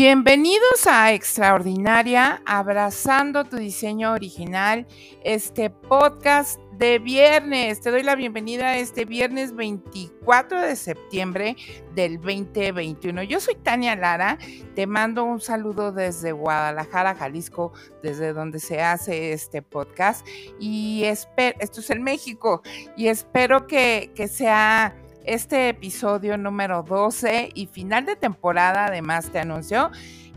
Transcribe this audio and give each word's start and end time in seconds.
Bienvenidos 0.00 0.86
a 0.86 1.12
Extraordinaria, 1.12 2.40
abrazando 2.46 3.42
tu 3.42 3.56
diseño 3.56 4.12
original, 4.12 4.86
este 5.24 5.70
podcast 5.70 6.60
de 6.74 7.00
viernes. 7.00 7.80
Te 7.80 7.90
doy 7.90 8.04
la 8.04 8.14
bienvenida 8.14 8.76
este 8.76 9.04
viernes 9.04 9.56
24 9.56 10.60
de 10.60 10.76
septiembre 10.76 11.56
del 11.96 12.20
2021. 12.20 13.24
Yo 13.24 13.40
soy 13.40 13.56
Tania 13.56 13.96
Lara, 13.96 14.38
te 14.76 14.86
mando 14.86 15.24
un 15.24 15.40
saludo 15.40 15.90
desde 15.90 16.30
Guadalajara, 16.30 17.16
Jalisco, 17.16 17.72
desde 18.00 18.32
donde 18.32 18.60
se 18.60 18.80
hace 18.80 19.32
este 19.32 19.62
podcast. 19.62 20.24
Y 20.60 21.02
espero, 21.06 21.58
esto 21.58 21.80
es 21.80 21.90
en 21.90 22.04
México, 22.04 22.62
y 22.96 23.08
espero 23.08 23.66
que, 23.66 24.12
que 24.14 24.28
sea 24.28 24.94
este 25.28 25.68
episodio 25.68 26.38
número 26.38 26.82
12 26.82 27.50
y 27.54 27.66
final 27.66 28.06
de 28.06 28.16
temporada, 28.16 28.86
además 28.86 29.30
te 29.30 29.38
anunció, 29.38 29.90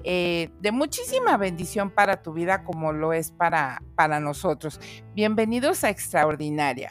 eh, 0.03 0.49
de 0.59 0.71
muchísima 0.73 1.38
bendición 1.38 1.89
para 1.89 2.21
tu 2.21 2.33
vida 2.33 2.66
como 2.66 2.91
lo 2.91 3.13
es 3.13 3.31
para, 3.31 3.81
para 3.95 4.19
nosotros. 4.19 4.81
Bienvenidos 5.16 5.85
a 5.85 5.89
Extraordinaria. 5.89 6.89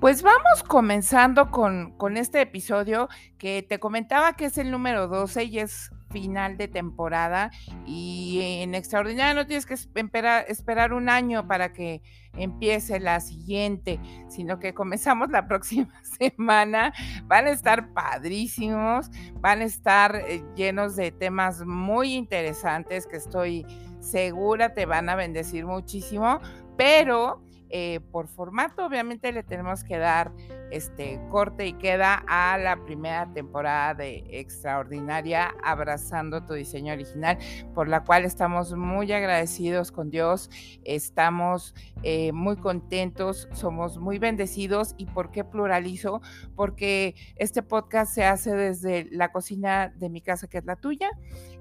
Pues 0.00 0.24
vamos 0.24 0.64
comenzando 0.66 1.52
con, 1.52 1.92
con, 1.96 2.16
este 2.16 2.40
episodio 2.40 3.08
que 3.38 3.62
te 3.62 3.78
comentaba 3.78 4.32
que 4.32 4.46
es 4.46 4.58
el 4.58 4.72
número 4.72 5.06
12 5.06 5.44
y 5.44 5.60
es 5.60 5.92
final 6.12 6.56
de 6.56 6.68
temporada 6.68 7.50
y 7.86 8.60
en 8.62 8.74
Extraordinaria 8.74 9.34
no 9.34 9.46
tienes 9.46 9.66
que 9.66 9.74
esperar, 9.74 10.92
un 10.92 11.08
año 11.08 11.46
para 11.46 11.72
que 11.72 12.02
empiece 12.36 13.00
la 13.00 13.20
siguiente, 13.20 14.00
sino 14.28 14.58
que 14.58 14.74
comenzamos 14.74 15.30
la 15.30 15.46
próxima 15.48 15.92
semana. 16.04 16.92
Van 17.24 17.46
a 17.46 17.50
estar 17.50 17.92
padrísimos, 17.92 19.10
van 19.40 19.60
a 19.60 19.64
estar 19.64 20.16
eh, 20.16 20.44
llenos 20.54 20.96
de 20.96 21.10
temas 21.12 21.64
muy 21.64 22.14
interesantes 22.14 23.06
que 23.06 23.16
estoy 23.16 23.66
segura 24.02 24.74
te 24.74 24.84
van 24.84 25.08
a 25.08 25.14
bendecir 25.14 25.64
muchísimo, 25.64 26.40
pero 26.76 27.42
eh, 27.70 28.00
por 28.10 28.28
formato, 28.28 28.84
obviamente 28.84 29.32
le 29.32 29.42
tenemos 29.42 29.82
que 29.84 29.96
dar 29.96 30.32
este 30.72 31.20
corte 31.30 31.66
y 31.66 31.74
queda 31.74 32.24
a 32.26 32.58
la 32.58 32.84
primera 32.84 33.32
temporada 33.32 33.94
de 33.94 34.24
Extraordinaria, 34.30 35.54
abrazando 35.62 36.44
tu 36.44 36.54
diseño 36.54 36.92
original, 36.92 37.38
por 37.74 37.88
la 37.88 38.02
cual 38.04 38.24
estamos 38.24 38.74
muy 38.74 39.12
agradecidos 39.12 39.92
con 39.92 40.10
Dios, 40.10 40.50
estamos 40.84 41.74
eh, 42.02 42.32
muy 42.32 42.56
contentos, 42.56 43.48
somos 43.52 43.98
muy 43.98 44.18
bendecidos. 44.18 44.94
¿Y 44.96 45.06
por 45.06 45.30
qué 45.30 45.44
pluralizo? 45.44 46.20
Porque 46.56 47.14
este 47.36 47.62
podcast 47.62 48.14
se 48.14 48.24
hace 48.24 48.54
desde 48.54 49.08
la 49.10 49.30
cocina 49.32 49.92
de 49.96 50.08
mi 50.08 50.20
casa, 50.20 50.48
que 50.48 50.58
es 50.58 50.64
la 50.64 50.76
tuya, 50.76 51.10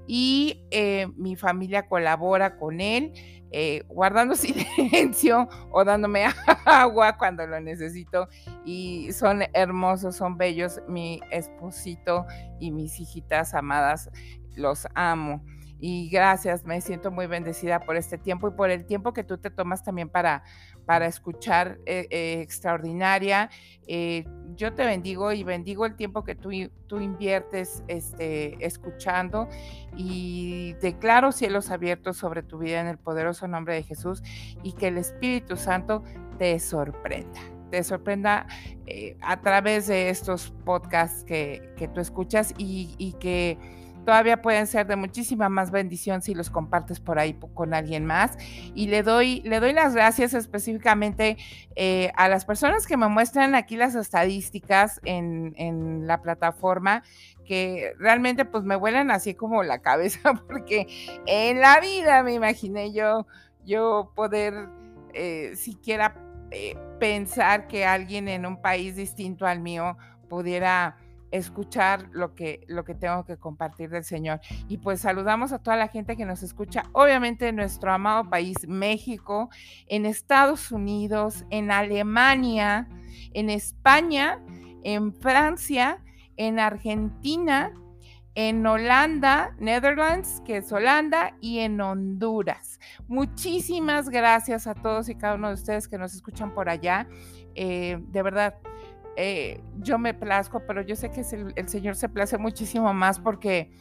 y 0.08 0.64
eh, 0.72 1.08
mi 1.16 1.36
familia 1.36 1.88
colabora 1.88 2.58
con 2.58 2.82
él. 2.82 3.14
Eh, 3.54 3.84
guardando 3.90 4.34
silencio 4.38 5.50
o 5.72 5.84
dándome 5.84 6.24
agua 6.66 7.18
cuando 7.18 7.46
lo 7.46 7.60
necesito. 7.60 8.30
Y 8.66 9.01
son 9.12 9.44
hermosos, 9.54 10.16
son 10.16 10.38
bellos. 10.38 10.82
Mi 10.88 11.20
esposito 11.32 12.26
y 12.60 12.72
mis 12.72 13.00
hijitas 13.00 13.54
amadas, 13.54 14.10
los 14.56 14.88
amo. 14.96 15.44
Y 15.84 16.10
gracias, 16.10 16.64
me 16.64 16.80
siento 16.80 17.10
muy 17.10 17.26
bendecida 17.26 17.80
por 17.80 17.98
este 17.98 18.20
tiempo 18.20 18.48
y 18.48 18.52
por 18.52 18.70
el 18.70 18.86
tiempo 18.86 19.14
que 19.14 19.24
tú 19.24 19.40
te 19.40 19.50
tomas 19.50 19.84
también 19.84 20.10
para, 20.10 20.44
para 20.86 21.08
escuchar 21.08 21.80
eh, 21.88 22.08
eh, 22.12 22.40
extraordinaria. 22.42 23.50
Eh, 23.88 24.26
yo 24.56 24.74
te 24.76 24.86
bendigo 24.86 25.32
y 25.32 25.44
bendigo 25.44 25.88
el 25.88 25.96
tiempo 25.96 26.24
que 26.24 26.36
tú, 26.36 26.52
tú 26.86 27.00
inviertes 27.00 27.84
este, 27.88 28.64
escuchando 28.64 29.50
y 29.98 30.74
declaro 30.82 31.32
cielos 31.32 31.72
abiertos 31.72 32.16
sobre 32.16 32.44
tu 32.44 32.60
vida 32.60 32.80
en 32.80 32.86
el 32.86 33.00
poderoso 33.00 33.48
nombre 33.48 33.74
de 33.74 33.82
Jesús 33.82 34.22
y 34.62 34.74
que 34.74 34.90
el 34.90 35.00
Espíritu 35.00 35.58
Santo 35.58 36.04
te 36.38 36.60
sorprenda 36.60 37.42
te 37.72 37.84
sorprenda 37.84 38.46
a 39.22 39.42
través 39.42 39.88
de 39.88 40.10
estos 40.10 40.54
podcasts 40.66 41.24
que, 41.24 41.74
que 41.78 41.88
tú 41.88 42.02
escuchas 42.02 42.54
y, 42.58 42.94
y 42.98 43.14
que 43.14 43.58
todavía 44.06 44.42
pueden 44.42 44.68
ser 44.68 44.88
de 44.88 44.96
muchísima 44.96 45.50
más 45.50 45.72
bendición 45.72 46.22
si 46.22 46.34
los 46.34 46.50
compartes 46.50 47.00
por 47.00 47.20
ahí 47.20 47.38
con 47.54 47.74
alguien 47.74 48.06
más. 48.06 48.38
Y 48.74 48.88
le 48.88 49.04
doy, 49.04 49.42
le 49.42 49.60
doy 49.60 49.74
las 49.74 49.94
gracias 49.94 50.34
específicamente 50.34 51.38
eh, 51.76 52.12
a 52.16 52.28
las 52.28 52.46
personas 52.46 52.88
que 52.88 52.98
me 52.98 53.08
muestran 53.08 53.56
aquí 53.56 53.78
las 53.78 53.96
estadísticas 53.96 55.00
en, 55.04 55.54
en, 55.58 56.08
la 56.08 56.22
plataforma, 56.22 57.04
que 57.46 57.94
realmente 58.00 58.46
pues 58.46 58.64
me 58.64 58.76
vuelan 58.76 59.12
así 59.12 59.34
como 59.36 59.64
la 59.64 59.80
cabeza, 59.80 60.34
porque 60.48 60.88
en 61.28 61.62
la 61.62 61.80
vida 61.80 62.24
me 62.24 62.34
imaginé 62.34 62.92
yo, 62.92 63.28
yo 63.66 64.12
poder 64.16 64.68
eh, 65.14 65.54
siquiera 65.56 66.16
eh, 66.52 66.76
pensar 67.00 67.68
que 67.68 67.86
alguien 67.86 68.28
en 68.28 68.46
un 68.46 68.62
país 68.62 68.96
distinto 68.96 69.46
al 69.46 69.62
mío 69.62 69.98
pudiera 70.30 70.98
escuchar 71.32 72.10
lo 72.12 72.36
que, 72.36 72.62
lo 72.68 72.84
que 72.84 72.94
tengo 72.94 73.24
que 73.26 73.38
compartir 73.38 73.90
del 73.90 74.04
Señor. 74.04 74.42
Y 74.68 74.78
pues 74.78 75.02
saludamos 75.02 75.54
a 75.54 75.60
toda 75.60 75.78
la 75.78 75.88
gente 75.88 76.18
que 76.18 76.26
nos 76.26 76.44
escucha, 76.44 76.84
obviamente 76.92 77.48
en 77.48 77.56
nuestro 77.56 77.92
amado 77.92 78.30
país, 78.30 78.68
México, 78.68 79.50
en 79.88 80.06
Estados 80.06 80.72
Unidos, 80.72 81.46
en 81.50 81.72
Alemania, 81.72 82.88
en 83.34 83.50
España, 83.50 84.40
en 84.84 85.14
Francia, 85.14 86.04
en 86.38 86.60
Argentina, 86.60 87.72
en 88.36 88.66
Holanda, 88.66 89.56
Netherlands, 89.60 90.42
que 90.46 90.58
es 90.58 90.72
Holanda, 90.72 91.36
y 91.42 91.60
en 91.60 91.82
Honduras. 91.82 92.80
Muchísimas 93.08 94.10
gracias 94.10 94.68
a 94.68 94.74
todos 94.74 95.10
y 95.10 95.16
cada 95.16 95.36
uno 95.36 95.50
de 95.50 95.56
ustedes 95.56 95.88
que 95.88 95.98
nos 95.98 96.14
escuchan 96.14 96.54
por 96.54 96.70
allá. 96.70 97.08
Eh, 97.56 98.00
de 98.00 98.24
verdad, 98.24 98.56
eh, 99.18 99.62
yo 99.80 99.98
me 99.98 100.14
plazco, 100.14 100.64
pero 100.66 100.82
yo 100.82 100.96
sé 100.96 101.12
que 101.12 101.22
el, 101.56 101.68
Señor 101.68 101.96
se 101.96 102.08
place 102.08 102.38
muchísimo 102.38 102.94
más 102.94 103.20
porque 103.20 103.72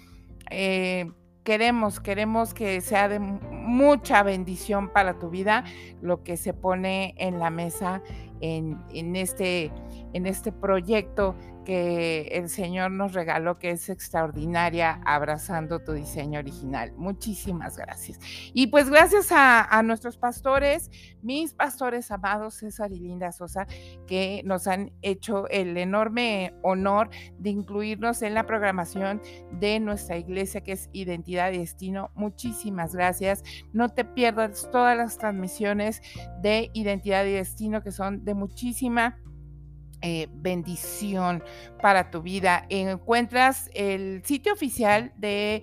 eh, 0.51 1.11
queremos, 1.45 2.01
queremos 2.01 2.53
que 2.53 2.81
sea 2.81 3.09
de 3.09 3.21
mucha 3.21 4.23
bendición 4.25 4.93
para 4.93 5.19
tu 5.19 5.31
vida 5.31 5.65
lo 6.03 6.25
que 6.25 6.37
se 6.37 6.53
pone 6.53 7.15
en 7.19 7.39
la 7.39 7.51
mesa 7.51 8.03
en, 8.41 8.79
en 8.93 9.15
este, 9.17 9.71
en 10.13 10.27
este 10.27 10.53
proyecto 10.53 11.37
que 11.65 12.29
el 12.33 12.49
Señor 12.49 12.91
nos 12.91 13.13
regaló, 13.13 13.59
que 13.59 13.71
es 13.71 13.89
extraordinaria, 13.91 15.01
abrazando 15.05 15.81
tu 15.81 15.93
diseño 15.93 16.39
original. 16.39 16.93
Muchísimas 16.97 17.77
gracias. 17.77 18.19
Y 18.53 18.69
pues 18.69 18.89
gracias 18.89 19.29
a, 19.31 19.81
nuestros 19.85 20.17
pastores, 20.17 20.91
mis 21.23 21.55
pastores 21.55 22.11
amados, 22.11 22.55
César 22.55 22.93
y 22.93 23.01
Linda 23.01 23.33
Sosa, 23.33 23.67
que 24.07 24.43
nos 24.45 24.67
han 24.67 24.93
hecho 25.03 25.49
el 25.49 25.77
enorme 25.77 26.55
honor 26.63 27.11
de 27.39 27.51
incluirnos 27.51 28.23
en 28.23 28.35
la 28.35 28.47
programación 28.47 29.21
de 29.53 29.81
nuestra 29.81 30.17
iglesia, 30.17 30.63
que 30.63 30.73
es 30.73 30.89
Identidad 30.93 31.53
y 31.53 31.59
Destino. 31.59 32.11
Muchísimas 32.15 32.95
gracias. 32.95 33.43
No 33.73 33.89
te 33.89 34.05
pierdas 34.05 34.69
todas 34.71 34.97
las 34.97 35.19
transmisiones 35.19 36.03
de 36.43 36.71
Identidad 36.75 37.25
y 37.25 37.33
Destino, 37.33 37.83
que 37.83 37.91
son 37.91 38.25
de 38.25 38.35
muchísima 38.35 39.19
eh, 40.03 40.29
bendición 40.33 41.45
para 41.83 42.11
tu 42.11 42.23
vida. 42.23 42.65
Encuentras 42.71 43.69
el 43.75 44.25
sitio 44.25 44.55
oficial 44.55 45.13
de, 45.17 45.63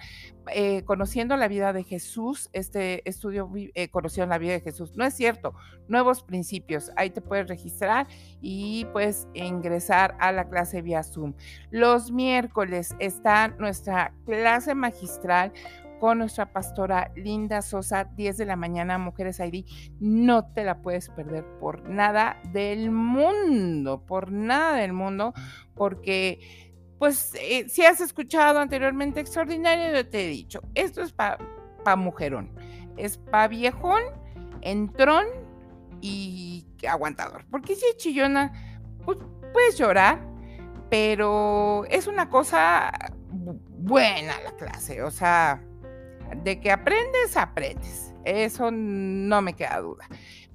Eh, 0.53 0.85
conociendo 0.85 1.37
la 1.37 1.49
vida 1.49 1.73
de 1.73 1.83
Jesús, 1.83 2.51
este 2.53 3.09
estudio 3.09 3.51
eh, 3.75 3.89
Conociendo 3.89 4.31
la 4.31 4.39
vida 4.39 4.53
de 4.53 4.61
Jesús, 4.61 4.97
no 4.97 5.05
es 5.05 5.15
cierto, 5.15 5.55
nuevos 5.89 6.23
principios, 6.23 6.93
ahí 6.97 7.11
te 7.11 7.21
puedes 7.21 7.49
registrar 7.49 8.07
y 8.41 8.85
puedes 8.93 9.27
ingresar 9.35 10.17
a 10.21 10.33
la 10.33 10.49
clase 10.49 10.83
vía 10.83 11.03
Zoom. 11.03 11.35
Los 11.71 12.13
miércoles 12.13 12.95
está 13.01 13.49
nuestra 13.49 14.13
clase 14.25 14.75
magistral 14.75 15.53
con 15.99 16.19
nuestra 16.19 16.53
pastora 16.53 17.11
Linda 17.17 17.63
Sosa, 17.63 18.05
10 18.05 18.37
de 18.37 18.47
la 18.47 18.57
mañana, 18.57 18.99
Mujeres 18.99 19.41
ID. 19.41 19.65
No 20.01 20.47
te 20.53 20.65
la 20.65 20.83
puedes 20.83 21.09
perder 21.11 21.45
por 21.59 21.89
nada 21.89 22.41
del 22.53 22.91
mundo, 22.91 24.05
por 24.07 24.31
nada 24.31 24.77
del 24.77 24.93
mundo, 24.93 25.35
porque, 25.75 26.75
pues, 26.99 27.35
eh, 27.41 27.69
si 27.69 27.85
has 27.85 28.01
escuchado 28.01 28.61
anteriormente 28.61 29.21
Extraordinario, 29.21 29.95
yo 29.95 30.09
te 30.09 30.27
he 30.27 30.29
dicho, 30.29 30.61
esto 30.75 31.03
es 31.03 31.13
para 31.13 31.39
pa 31.85 31.97
mujerón, 31.97 32.51
es 32.97 33.19
para 33.19 33.49
viejón, 33.49 34.03
entrón 34.61 35.27
y 36.01 36.67
aguantador. 36.89 37.45
Porque 37.51 37.75
si 37.77 37.87
es 37.87 37.97
chillona, 37.97 38.53
pues 39.05 39.19
puedes 39.53 39.79
llorar, 39.79 40.21
pero 40.91 41.85
es 41.87 42.07
una 42.07 42.29
cosa 42.29 42.93
buena 43.79 44.41
la 44.43 44.57
clase, 44.57 45.03
o 45.03 45.11
sea, 45.11 45.63
de 46.43 46.61
que 46.61 46.71
aprendes, 46.71 47.37
aprendes. 47.37 48.15
Eso 48.25 48.71
no 48.71 49.43
me 49.43 49.55
queda 49.55 49.81
duda. 49.81 50.09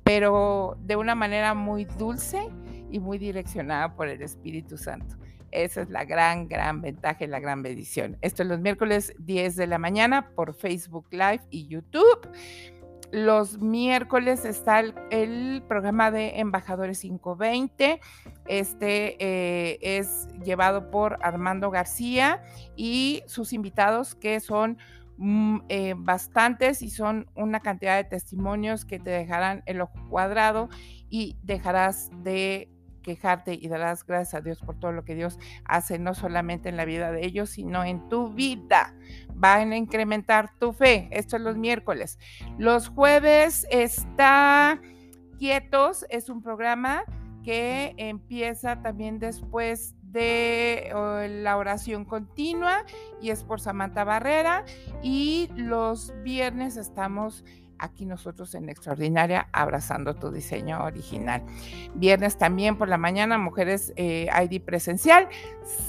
Pero 0.04 0.78
de 0.82 0.96
una 0.96 1.16
manera 1.16 1.54
muy 1.54 1.86
dulce 1.86 2.50
y 2.90 3.00
muy 3.00 3.18
direccionada 3.18 3.96
por 3.96 4.08
el 4.08 4.22
Espíritu 4.22 4.78
Santo. 4.78 5.16
Esa 5.52 5.82
es 5.82 5.90
la 5.90 6.06
gran, 6.06 6.48
gran 6.48 6.82
ventaja 6.82 7.24
y 7.24 7.28
la 7.28 7.40
gran 7.40 7.62
bendición. 7.62 8.18
Esto 8.22 8.44
es 8.44 8.50
los 8.50 8.60
miércoles 8.60 9.14
10 9.20 9.56
de 9.56 9.68
la 9.68 9.78
mañana 9.78 10.32
por 10.36 10.54
Facebook 10.54 11.08
Live 11.12 11.42
y 11.50 11.68
YouTube. 11.68 12.30
Los 13.12 13.60
miércoles 13.60 14.46
está 14.46 14.80
el, 14.80 15.64
programa 15.68 16.12
de 16.12 16.40
Embajadores 16.40 17.02
520. 17.02 18.00
Este 18.48 19.18
eh, 19.20 19.80
es 19.82 20.30
llevado 20.46 20.90
por 20.90 21.18
Armando 21.22 21.70
García 21.70 22.42
y 22.78 23.22
sus 23.26 23.52
invitados 23.52 24.16
que 24.16 24.40
son 24.40 24.78
eh, 25.70 25.94
bastantes 25.98 26.82
y 26.82 26.90
son 26.90 27.30
una 27.36 27.60
cantidad 27.60 27.98
de 27.98 28.04
testimonios 28.04 28.86
que 28.86 29.00
te 29.00 29.10
dejarán 29.10 29.64
el 29.66 29.82
ojo 29.82 29.94
cuadrado 30.10 30.70
y 31.10 31.38
dejarás 31.44 32.10
de 32.24 32.70
quejarte 33.02 33.54
y 33.54 33.68
darás 33.68 34.06
gracias 34.06 34.36
a 34.36 34.42
Dios 34.42 34.62
por 34.62 34.80
todo 34.80 34.92
lo 34.92 35.04
que 35.04 35.16
Dios 35.16 35.40
hace, 35.66 36.00
no 36.00 36.14
solamente 36.14 36.70
en 36.70 36.78
la 36.78 36.86
vida 36.86 37.12
de 37.12 37.26
ellos, 37.26 37.50
sino 37.50 37.84
en 37.84 38.08
tu 38.10 38.30
vida. 38.34 38.96
Van 39.34 39.72
a 39.72 39.78
incrementar 39.78 40.52
tu 40.60 40.74
fe. 40.74 41.10
Esto 41.12 41.36
es 41.36 41.42
los 41.42 41.58
miércoles. 41.58 42.20
Los 42.58 42.90
jueves 42.90 43.68
está 43.70 44.80
Quietos, 45.38 46.06
es 46.10 46.30
un 46.30 46.44
programa 46.44 47.04
que 47.44 47.96
empieza 47.98 48.82
también 48.84 49.18
después 49.18 49.96
de 50.12 50.92
la 51.44 51.58
oración 51.58 52.06
continua 52.06 52.86
y 53.22 53.30
es 53.30 53.44
por 53.44 53.60
Samantha 53.60 54.04
Barrera 54.04 54.66
y 55.02 55.50
los 55.56 56.14
viernes 56.24 56.78
estamos 56.78 57.44
aquí 57.82 58.06
nosotros 58.06 58.54
en 58.56 58.70
Extraordinaria 58.70 59.48
abrazando 59.52 60.16
tu 60.16 60.32
diseño 60.32 60.84
original. 60.84 61.44
Viernes 61.96 62.38
también 62.38 62.78
por 62.78 62.88
la 62.88 62.98
mañana, 62.98 63.38
mujeres 63.38 63.92
eh, 63.96 64.28
ID 64.44 64.62
presencial. 64.62 65.28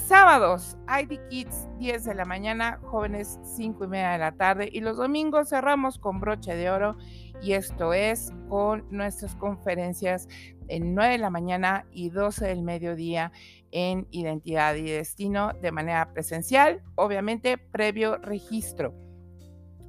Sábados, 0.07 0.75
ID 0.87 1.19
Kids 1.29 1.67
10 1.77 2.03
de 2.03 2.15
la 2.15 2.25
mañana, 2.25 2.79
jóvenes 2.83 3.39
5 3.43 3.85
y 3.85 3.87
media 3.87 4.11
de 4.11 4.17
la 4.17 4.31
tarde. 4.33 4.69
Y 4.71 4.81
los 4.81 4.97
domingos 4.97 5.49
cerramos 5.49 5.99
con 5.99 6.19
broche 6.19 6.55
de 6.55 6.69
oro 6.69 6.97
y 7.41 7.53
esto 7.53 7.93
es 7.93 8.31
con 8.49 8.85
nuestras 8.89 9.35
conferencias 9.35 10.27
en 10.67 10.95
9 10.95 11.13
de 11.13 11.17
la 11.19 11.29
mañana 11.29 11.85
y 11.91 12.09
12 12.09 12.47
del 12.47 12.63
mediodía 12.63 13.31
en 13.73 14.07
identidad 14.11 14.75
y 14.75 14.83
destino 14.83 15.51
de 15.61 15.71
manera 15.71 16.13
presencial, 16.13 16.81
obviamente 16.95 17.57
previo 17.57 18.17
registro. 18.17 18.93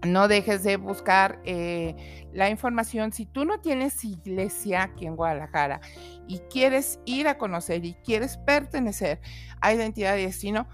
No 0.04 0.28
dejes 0.28 0.64
de 0.64 0.76
buscar 0.76 1.40
eh, 1.44 2.28
la 2.32 2.50
información. 2.50 3.12
Si 3.12 3.24
tú 3.26 3.44
no 3.44 3.60
tienes 3.60 4.04
iglesia 4.04 4.82
aquí 4.82 5.06
en 5.06 5.16
Guadalajara 5.16 5.80
y 6.26 6.40
quieres 6.50 6.98
ir 7.06 7.28
a 7.28 7.38
conocer 7.38 7.84
y 7.84 7.94
quieres 7.94 8.36
pertenecer 8.38 9.20
a 9.60 9.72
Identidad 9.72 10.16
y 10.16 10.24
Destino, 10.24 10.66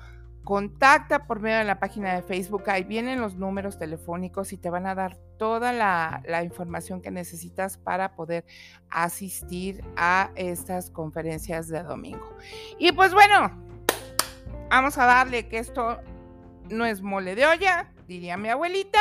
contacta 0.50 1.29
por 1.29 1.38
medio 1.38 1.58
de 1.58 1.64
la 1.64 1.79
página 1.79 2.12
de 2.12 2.23
Facebook. 2.23 2.69
Ahí 2.70 2.82
vienen 2.82 3.20
los 3.20 3.37
números 3.37 3.79
telefónicos 3.79 4.52
y 4.52 4.56
te 4.56 4.69
van 4.69 4.85
a 4.85 4.97
dar 4.97 5.17
toda 5.38 5.73
la, 5.73 6.43
información 6.43 7.00
que 7.00 7.12
necesitas 7.12 7.79
para 7.79 8.17
poder 8.17 8.44
asistir 8.88 9.85
a 9.97 10.33
estas 10.35 10.90
conferencias 10.90 11.69
de 11.69 11.85
domingo. 11.85 12.37
Y 12.80 12.90
pues 12.90 13.14
bueno, 13.14 13.64
vamos 14.71 14.99
a 14.99 15.07
darle 15.07 15.47
que 15.47 15.59
esto 15.59 16.00
no 16.69 16.85
es 16.85 17.00
mole 17.00 17.37
de 17.37 17.47
olla, 17.47 17.92
diría 18.09 18.37
mi 18.37 18.49
abuelita. 18.49 18.99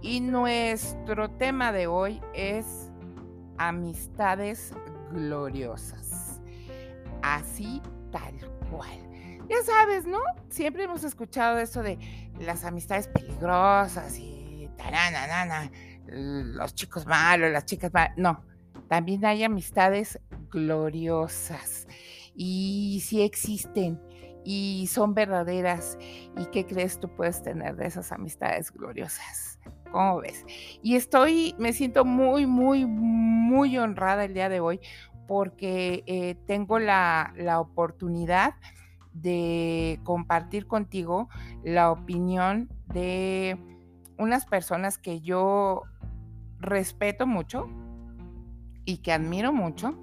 Y 0.00 0.20
nuestro 0.20 1.28
tema 1.28 1.72
de 1.72 1.88
hoy 1.88 2.20
es 2.34 2.88
amistades 3.58 4.72
gloriosas. 5.10 6.40
Así 7.20 7.82
tal 8.12 8.38
cual. 8.70 9.01
Ya 9.52 9.62
sabes, 9.64 10.06
¿no? 10.06 10.18
Siempre 10.48 10.84
hemos 10.84 11.04
escuchado 11.04 11.58
eso 11.58 11.82
de 11.82 11.98
las 12.40 12.64
amistades 12.64 13.06
peligrosas 13.06 14.18
y 14.18 14.70
nana, 14.78 15.70
los 16.06 16.74
chicos 16.74 17.04
malos, 17.04 17.52
las 17.52 17.66
chicas 17.66 17.92
malas. 17.92 18.16
No, 18.16 18.42
también 18.88 19.22
hay 19.26 19.44
amistades 19.44 20.18
gloriosas 20.50 21.86
y 22.34 23.02
sí 23.04 23.20
existen 23.20 24.00
y 24.42 24.86
son 24.90 25.12
verdaderas. 25.12 25.98
¿Y 26.38 26.46
qué 26.46 26.64
crees 26.64 26.98
tú 26.98 27.14
puedes 27.14 27.42
tener 27.42 27.76
de 27.76 27.88
esas 27.88 28.10
amistades 28.10 28.72
gloriosas? 28.72 29.58
¿Cómo 29.90 30.22
ves? 30.22 30.46
Y 30.82 30.96
estoy, 30.96 31.54
me 31.58 31.74
siento 31.74 32.06
muy, 32.06 32.46
muy, 32.46 32.86
muy 32.86 33.76
honrada 33.76 34.24
el 34.24 34.32
día 34.32 34.48
de 34.48 34.60
hoy 34.60 34.80
porque 35.28 36.04
eh, 36.06 36.36
tengo 36.46 36.78
la, 36.78 37.34
la 37.36 37.60
oportunidad 37.60 38.54
de 39.12 40.00
compartir 40.04 40.66
contigo 40.66 41.28
la 41.62 41.90
opinión 41.90 42.70
de 42.86 43.58
unas 44.18 44.46
personas 44.46 44.98
que 44.98 45.20
yo 45.20 45.82
respeto 46.58 47.26
mucho 47.26 47.68
y 48.84 48.98
que 48.98 49.12
admiro 49.12 49.52
mucho. 49.52 49.98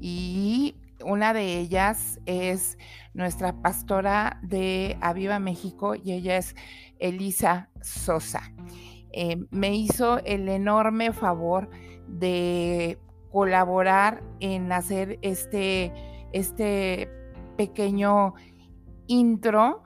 Y 0.00 0.76
una 1.04 1.32
de 1.32 1.58
ellas 1.58 2.20
es 2.26 2.78
nuestra 3.14 3.60
pastora 3.62 4.38
de 4.42 4.98
Aviva 5.00 5.38
México 5.38 5.94
y 5.94 6.12
ella 6.12 6.36
es 6.36 6.54
Elisa 6.98 7.70
Sosa. 7.80 8.52
Eh, 9.12 9.36
me 9.50 9.74
hizo 9.74 10.18
el 10.24 10.48
enorme 10.48 11.12
favor 11.12 11.68
de 12.06 12.98
colaborar 13.30 14.22
en 14.40 14.70
hacer 14.72 15.18
este, 15.22 15.92
este 16.32 17.08
pequeño 17.56 18.34
intro 19.10 19.82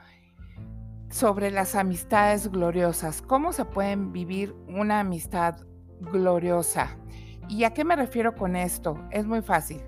sobre 1.09 1.51
las 1.51 1.75
amistades 1.75 2.51
gloriosas, 2.51 3.23
cómo 3.23 3.53
se 3.53 3.65
pueden 3.65 4.13
vivir 4.13 4.55
una 4.69 5.01
amistad 5.01 5.57
gloriosa. 6.01 6.99
¿Y 7.49 7.65
a 7.65 7.73
qué 7.73 7.85
me 7.85 7.97
refiero 7.97 8.35
con 8.35 8.55
esto? 8.55 8.99
Es 9.11 9.25
muy 9.25 9.41
fácil. 9.41 9.81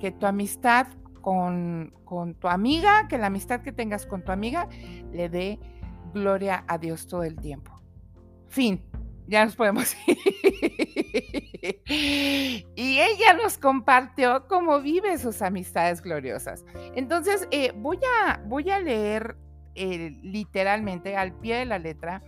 Que 0.00 0.10
tu 0.10 0.26
amistad 0.26 0.88
con, 1.20 1.94
con 2.04 2.34
tu 2.34 2.48
amiga, 2.48 3.06
que 3.08 3.18
la 3.18 3.26
amistad 3.26 3.60
que 3.60 3.72
tengas 3.72 4.06
con 4.06 4.24
tu 4.24 4.32
amiga 4.32 4.68
le 5.12 5.28
dé 5.28 5.60
gloria 6.12 6.64
a 6.66 6.78
Dios 6.78 7.06
todo 7.06 7.22
el 7.22 7.36
tiempo. 7.36 7.80
Fin, 8.48 8.82
ya 9.28 9.44
nos 9.44 9.54
podemos 9.54 9.94
ir. 10.06 11.49
y 11.88 12.64
ella 12.76 13.34
nos 13.34 13.58
compartió 13.58 14.46
cómo 14.48 14.80
vive 14.80 15.18
sus 15.18 15.42
amistades 15.42 16.02
gloriosas. 16.02 16.64
Entonces, 16.94 17.46
eh, 17.50 17.72
voy, 17.76 17.98
a, 18.24 18.40
voy 18.46 18.70
a 18.70 18.78
leer 18.80 19.36
eh, 19.74 20.18
literalmente 20.22 21.16
al 21.16 21.32
pie 21.32 21.56
de 21.56 21.64
la 21.66 21.78
letra 21.78 22.22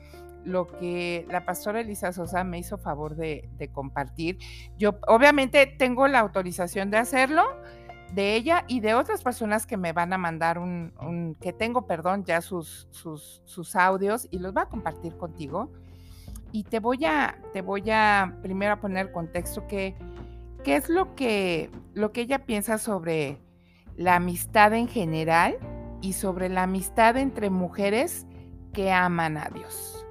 lo 0.44 0.66
que 0.66 1.26
la 1.28 1.44
pastora 1.44 1.80
Elisa 1.80 2.12
Sosa 2.12 2.44
me 2.44 2.58
hizo 2.58 2.78
favor 2.78 3.16
de, 3.16 3.48
compartir. 3.72 4.38
Yo 4.78 4.98
obviamente 5.06 5.66
tengo 5.66 6.08
la 6.08 6.20
autorización 6.20 6.90
de 6.90 6.98
hacerlo 6.98 7.44
de 8.12 8.34
ella 8.36 8.64
y 8.68 8.80
de 8.80 8.94
otras 8.94 9.22
personas 9.22 9.66
que 9.66 9.76
me 9.76 9.92
van 9.92 10.12
a 10.12 10.18
mandar 10.18 10.58
un, 10.58 11.36
que 11.40 11.52
tengo, 11.52 11.86
perdón, 11.86 12.24
ya 12.24 12.40
sus, 12.40 12.88
sus, 12.90 13.42
sus, 13.44 13.74
audios 13.76 14.28
y 14.30 14.38
los 14.38 14.54
va 14.54 14.62
a 14.62 14.68
compartir 14.68 15.16
contigo. 15.16 15.70
Y 16.52 16.64
te 16.64 16.78
voy 16.78 17.04
a, 17.04 17.38
te 17.52 17.62
voy 17.62 17.90
a 17.90 18.38
primero 18.42 18.74
a 18.74 18.80
poner 18.80 19.10
contexto 19.10 19.66
que, 19.66 19.96
qué 20.62 20.76
es 20.76 20.88
lo 20.88 21.14
que, 21.14 21.70
lo 21.94 22.12
que 22.12 22.22
ella 22.22 22.44
piensa 22.44 22.78
sobre 22.78 23.40
la 23.96 24.16
amistad 24.16 24.74
en 24.74 24.88
general 24.88 25.56
y 26.00 26.12
sobre 26.12 26.48
la 26.48 26.64
amistad 26.64 27.16
entre 27.16 27.50
mujeres 27.50 28.26
que 28.72 28.92
aman 28.92 29.36
a 29.36 29.48
Dios 29.52 30.02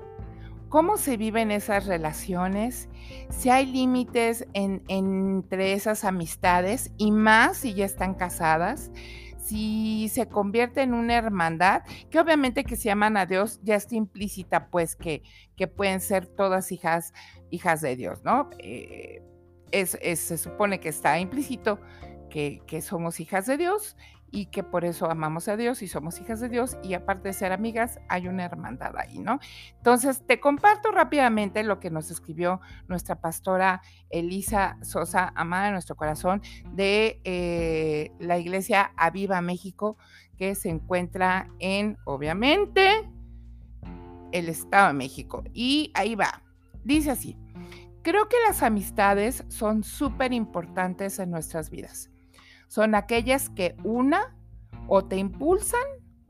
cómo 0.72 0.96
se 0.96 1.18
viven 1.18 1.52
esas 1.52 1.86
relaciones, 1.86 2.88
si 3.30 3.50
hay 3.50 3.66
límites 3.66 4.48
entre 4.54 5.74
esas 5.74 6.06
amistades 6.06 6.94
y 6.98 7.12
más 7.12 7.58
si 7.58 7.74
ya 7.74 7.84
están 7.84 8.14
casadas, 8.14 8.90
si 9.42 10.10
se 10.10 10.28
convierte 10.28 10.82
en 10.82 10.94
una 10.94 11.16
hermandad, 11.16 11.84
que 12.10 12.20
obviamente 12.20 12.64
que 12.64 12.76
si 12.76 12.90
aman 12.90 13.18
a 13.18 13.26
Dios 13.26 13.60
ya 13.64 13.76
está 13.76 13.96
implícita 13.96 14.70
pues 14.70 14.96
que, 14.96 15.24
que 15.58 15.68
pueden 15.68 16.00
ser 16.00 16.28
todas 16.28 16.72
hijas, 16.72 17.14
hijas 17.50 17.82
de 17.82 17.96
Dios, 17.96 18.24
¿no? 18.24 18.50
Eh, 18.60 19.24
se 19.72 20.38
supone 20.38 20.80
que 20.80 20.90
está 20.90 21.20
implícito 21.20 21.80
que, 22.30 22.62
que 22.68 22.82
somos 22.82 23.20
hijas 23.20 23.46
de 23.46 23.58
Dios 23.58 23.96
y 24.32 24.46
que 24.46 24.64
por 24.64 24.86
eso 24.86 25.12
amamos 25.12 25.50
a 25.50 25.58
Dios 25.58 25.82
y 25.82 25.88
somos 25.88 26.20
hijas 26.22 26.40
de 26.40 26.48
Dios 26.48 26.78
y 26.82 26.94
aparte 26.94 27.28
de 27.28 27.34
ser 27.34 27.52
amigas 27.52 28.00
hay 28.08 28.28
una 28.28 28.46
hermandad 28.46 28.96
ahí, 28.98 29.20
¿no? 29.20 29.40
Entonces 29.76 30.26
te 30.26 30.40
comparto 30.40 30.92
rápidamente 30.92 31.64
lo 31.64 31.80
que 31.80 31.92
nos 31.92 32.10
escribió 32.10 32.62
nuestra 32.88 33.20
pastora 33.20 33.82
Elisa 34.10 34.78
Sosa, 34.82 35.34
amada 35.36 35.66
de 35.66 35.72
nuestro 35.74 35.96
corazón, 35.96 36.42
de 36.74 37.20
eh, 37.26 38.12
la 38.20 38.38
iglesia 38.40 38.94
Aviva 38.96 39.42
México, 39.42 39.98
que 40.38 40.56
se 40.56 40.70
encuentra 40.70 41.50
en, 41.60 41.98
obviamente, 42.06 43.12
el 44.32 44.48
Estado 44.48 44.88
de 44.88 44.94
México. 44.94 45.44
Y 45.54 45.92
ahí 45.94 46.16
va, 46.16 46.42
dice 46.84 47.12
así. 47.12 47.38
Creo 48.02 48.28
que 48.28 48.38
las 48.48 48.64
amistades 48.64 49.44
son 49.50 49.84
súper 49.84 50.34
importantes 50.34 51.20
en 51.20 51.30
nuestras 51.30 51.70
vidas 51.70 52.10
son 52.72 52.96
aquellas 52.96 53.50
que 53.50 53.76
una 53.84 54.34
o 54.88 55.04
te 55.04 55.18
impulsan 55.18 55.82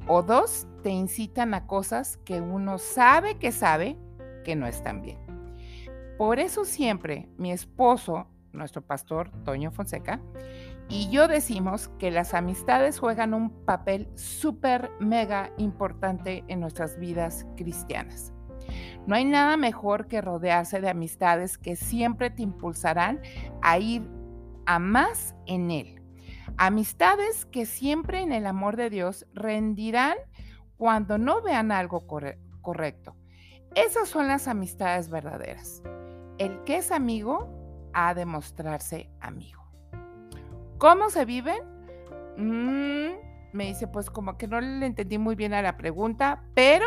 o 0.07 0.23
dos 0.23 0.67
te 0.81 0.89
incitan 0.89 1.53
a 1.53 1.67
cosas 1.67 2.17
que 2.25 2.41
uno 2.41 2.79
sabe 2.79 3.37
que 3.37 3.51
sabe 3.51 3.95
que 4.43 4.55
no 4.55 4.65
están 4.65 5.03
bien. 5.03 5.19
Por 6.17 6.39
eso 6.39 6.65
siempre 6.65 7.29
mi 7.37 7.51
esposo, 7.51 8.25
nuestro 8.53 8.81
pastor 8.81 9.29
Toño 9.43 9.69
Fonseca, 9.69 10.19
y 10.89 11.11
yo 11.11 11.27
decimos 11.27 11.89
que 11.99 12.09
las 12.09 12.33
amistades 12.33 12.97
juegan 12.97 13.35
un 13.35 13.51
papel 13.63 14.09
súper 14.15 14.89
mega 14.99 15.51
importante 15.59 16.43
en 16.47 16.59
nuestras 16.59 16.97
vidas 16.97 17.45
cristianas. 17.55 18.33
No 19.05 19.13
hay 19.13 19.25
nada 19.25 19.57
mejor 19.57 20.07
que 20.07 20.21
rodearse 20.21 20.81
de 20.81 20.89
amistades 20.89 21.59
que 21.59 21.75
siempre 21.75 22.31
te 22.31 22.41
impulsarán 22.41 23.21
a 23.61 23.77
ir 23.77 24.09
a 24.65 24.79
más 24.79 25.35
en 25.45 25.69
Él 25.69 26.00
Amistades 26.57 27.45
que 27.45 27.65
siempre 27.65 28.21
en 28.21 28.31
el 28.31 28.45
amor 28.45 28.77
de 28.77 28.89
Dios 28.89 29.25
rendirán 29.33 30.17
cuando 30.77 31.17
no 31.17 31.41
vean 31.41 31.71
algo 31.71 32.05
correcto. 32.61 33.15
Esas 33.75 34.09
son 34.09 34.27
las 34.27 34.47
amistades 34.47 35.09
verdaderas. 35.09 35.81
El 36.37 36.63
que 36.63 36.77
es 36.77 36.91
amigo 36.91 37.89
ha 37.93 38.13
de 38.13 38.25
mostrarse 38.25 39.09
amigo. 39.19 39.61
¿Cómo 40.77 41.09
se 41.09 41.25
viven? 41.25 41.59
Mm, 42.37 43.13
me 43.53 43.67
dice, 43.67 43.87
pues 43.87 44.09
como 44.09 44.37
que 44.37 44.47
no 44.47 44.59
le 44.59 44.85
entendí 44.85 45.17
muy 45.17 45.35
bien 45.35 45.53
a 45.53 45.61
la 45.61 45.77
pregunta, 45.77 46.43
pero 46.55 46.85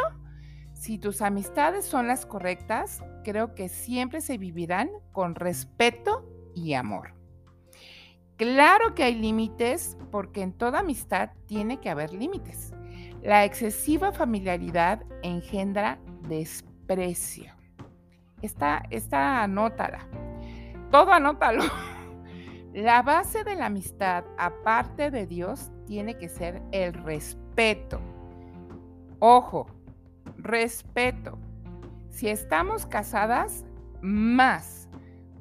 si 0.73 0.99
tus 0.99 1.23
amistades 1.23 1.85
son 1.85 2.06
las 2.06 2.26
correctas, 2.26 3.02
creo 3.23 3.54
que 3.54 3.68
siempre 3.68 4.21
se 4.21 4.38
vivirán 4.38 4.90
con 5.12 5.35
respeto 5.35 6.28
y 6.54 6.75
amor. 6.75 7.14
Claro 8.37 8.95
que 8.95 9.05
hay 9.05 9.14
límites 9.14 9.97
porque 10.11 10.43
en 10.43 10.53
toda 10.53 10.81
amistad 10.81 11.31
tiene 11.47 11.79
que 11.81 11.91
haber 11.91 12.12
límites. 12.12 12.73
La 13.23 13.45
excesiva 13.45 14.12
familiaridad 14.12 15.03
engendra 15.23 15.99
desprecio. 16.29 17.55
Esta, 18.43 18.83
esta 18.91 19.43
anótala. 19.43 20.07
Todo 20.91 21.12
anótalo. 21.12 21.64
La 22.75 23.03
base 23.03 23.45
de 23.45 23.55
la 23.55 23.67
amistad, 23.67 24.25
aparte 24.37 25.12
de 25.12 25.26
Dios, 25.26 25.71
tiene 25.87 26.19
que 26.19 26.29
ser 26.29 26.61
el 26.73 26.93
respeto. 26.93 28.00
Ojo, 29.21 29.67
respeto. 30.37 31.38
Si 32.11 32.29
estamos 32.29 32.85
casadas, 32.85 33.64
más 34.03 34.84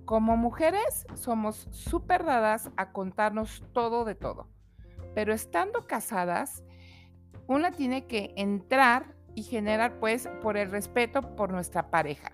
como 0.05 0.37
mujeres 0.37 1.05
somos 1.15 1.67
súper 1.71 2.25
dadas 2.25 2.71
a 2.77 2.91
contarnos 2.91 3.63
todo 3.73 4.05
de 4.05 4.15
todo, 4.15 4.49
pero 5.15 5.33
estando 5.33 5.87
casadas, 5.87 6.63
una 7.47 7.71
tiene 7.71 8.07
que 8.07 8.33
entrar 8.37 9.15
y 9.35 9.43
generar 9.43 9.99
pues 9.99 10.29
por 10.41 10.57
el 10.57 10.71
respeto 10.71 11.35
por 11.35 11.51
nuestra 11.51 11.89
pareja. 11.89 12.31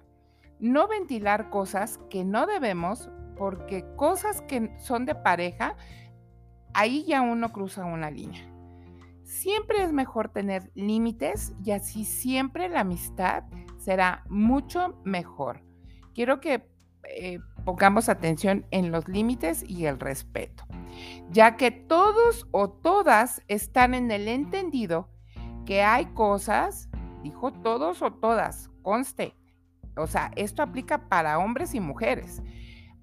No 0.60 0.88
ventilar 0.88 1.50
cosas 1.50 2.00
que 2.10 2.26
no 2.26 2.46
debemos 2.46 3.10
porque 3.38 3.86
cosas 3.96 4.42
que 4.42 4.78
son 4.80 5.06
de 5.06 5.16
pareja, 5.16 5.78
ahí 6.74 7.06
ya 7.06 7.22
uno 7.22 7.50
cruza 7.52 7.86
una 7.86 8.12
línea. 8.12 8.46
Siempre 9.24 9.84
es 9.84 9.94
mejor 9.94 10.30
tener 10.30 10.72
límites 10.76 11.54
y 11.64 11.72
así 11.72 12.04
siempre 12.04 12.68
la 12.68 12.82
amistad 12.82 13.44
será 13.78 14.24
mucho 14.28 15.00
mejor. 15.06 15.64
Quiero 16.14 16.42
que 16.42 16.68
eh, 17.04 17.40
pongamos 17.64 18.10
atención 18.10 18.66
en 18.72 18.92
los 18.92 19.08
límites 19.08 19.64
y 19.68 19.86
el 19.86 20.00
respeto, 20.00 20.66
ya 21.30 21.56
que 21.56 21.72
todos 21.72 22.48
o 22.52 22.70
todas 22.70 23.42
están 23.48 23.94
en 23.94 24.12
el 24.12 24.28
entendido 24.28 25.10
que 25.66 25.84
hay 25.84 26.06
cosas, 26.08 26.90
dijo 27.24 27.52
todos 27.52 28.02
o 28.02 28.12
todas, 28.12 28.70
conste, 28.82 29.36
o 29.96 30.08
sea, 30.08 30.32
esto 30.36 30.64
aplica 30.64 31.10
para 31.10 31.40
hombres 31.40 31.74
y 31.76 31.80
mujeres. 31.80 32.42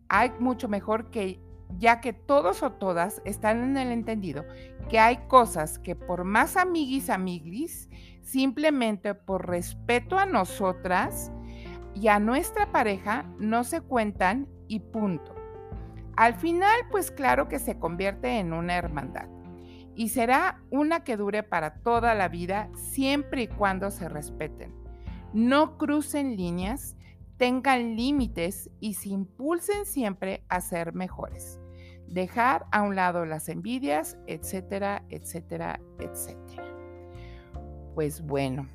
Hay 0.08 0.32
mucho 0.38 0.68
mejor 0.68 1.10
que, 1.10 1.40
ya 1.78 2.00
que 2.00 2.12
todos 2.12 2.62
o 2.62 2.72
todas 2.72 3.20
están 3.24 3.62
en 3.62 3.76
el 3.76 3.92
entendido 3.92 4.44
que 4.88 4.98
hay 4.98 5.16
cosas 5.28 5.78
que 5.78 5.96
por 5.96 6.24
más 6.24 6.56
amiguis 6.56 7.10
amiguis, 7.10 7.88
simplemente 8.22 9.14
por 9.14 9.48
respeto 9.48 10.18
a 10.18 10.26
nosotras, 10.26 11.32
y 11.96 12.08
a 12.08 12.20
nuestra 12.20 12.70
pareja 12.72 13.24
no 13.38 13.64
se 13.64 13.80
cuentan 13.80 14.46
y 14.68 14.80
punto. 14.80 15.34
Al 16.14 16.34
final, 16.34 16.78
pues 16.90 17.10
claro 17.10 17.48
que 17.48 17.58
se 17.58 17.78
convierte 17.78 18.38
en 18.38 18.52
una 18.52 18.76
hermandad 18.76 19.28
y 19.94 20.10
será 20.10 20.60
una 20.70 21.04
que 21.04 21.16
dure 21.16 21.42
para 21.42 21.76
toda 21.76 22.14
la 22.14 22.28
vida 22.28 22.68
siempre 22.74 23.44
y 23.44 23.48
cuando 23.48 23.90
se 23.90 24.10
respeten. 24.10 24.74
No 25.32 25.78
crucen 25.78 26.36
líneas, 26.36 26.96
tengan 27.38 27.96
límites 27.96 28.70
y 28.78 28.94
se 28.94 29.08
impulsen 29.08 29.86
siempre 29.86 30.44
a 30.50 30.60
ser 30.60 30.92
mejores. 30.92 31.60
Dejar 32.08 32.66
a 32.72 32.82
un 32.82 32.94
lado 32.94 33.24
las 33.24 33.48
envidias, 33.48 34.18
etcétera, 34.26 35.02
etcétera, 35.08 35.80
etcétera. 35.98 36.64
Pues 37.94 38.20
bueno, 38.20 38.68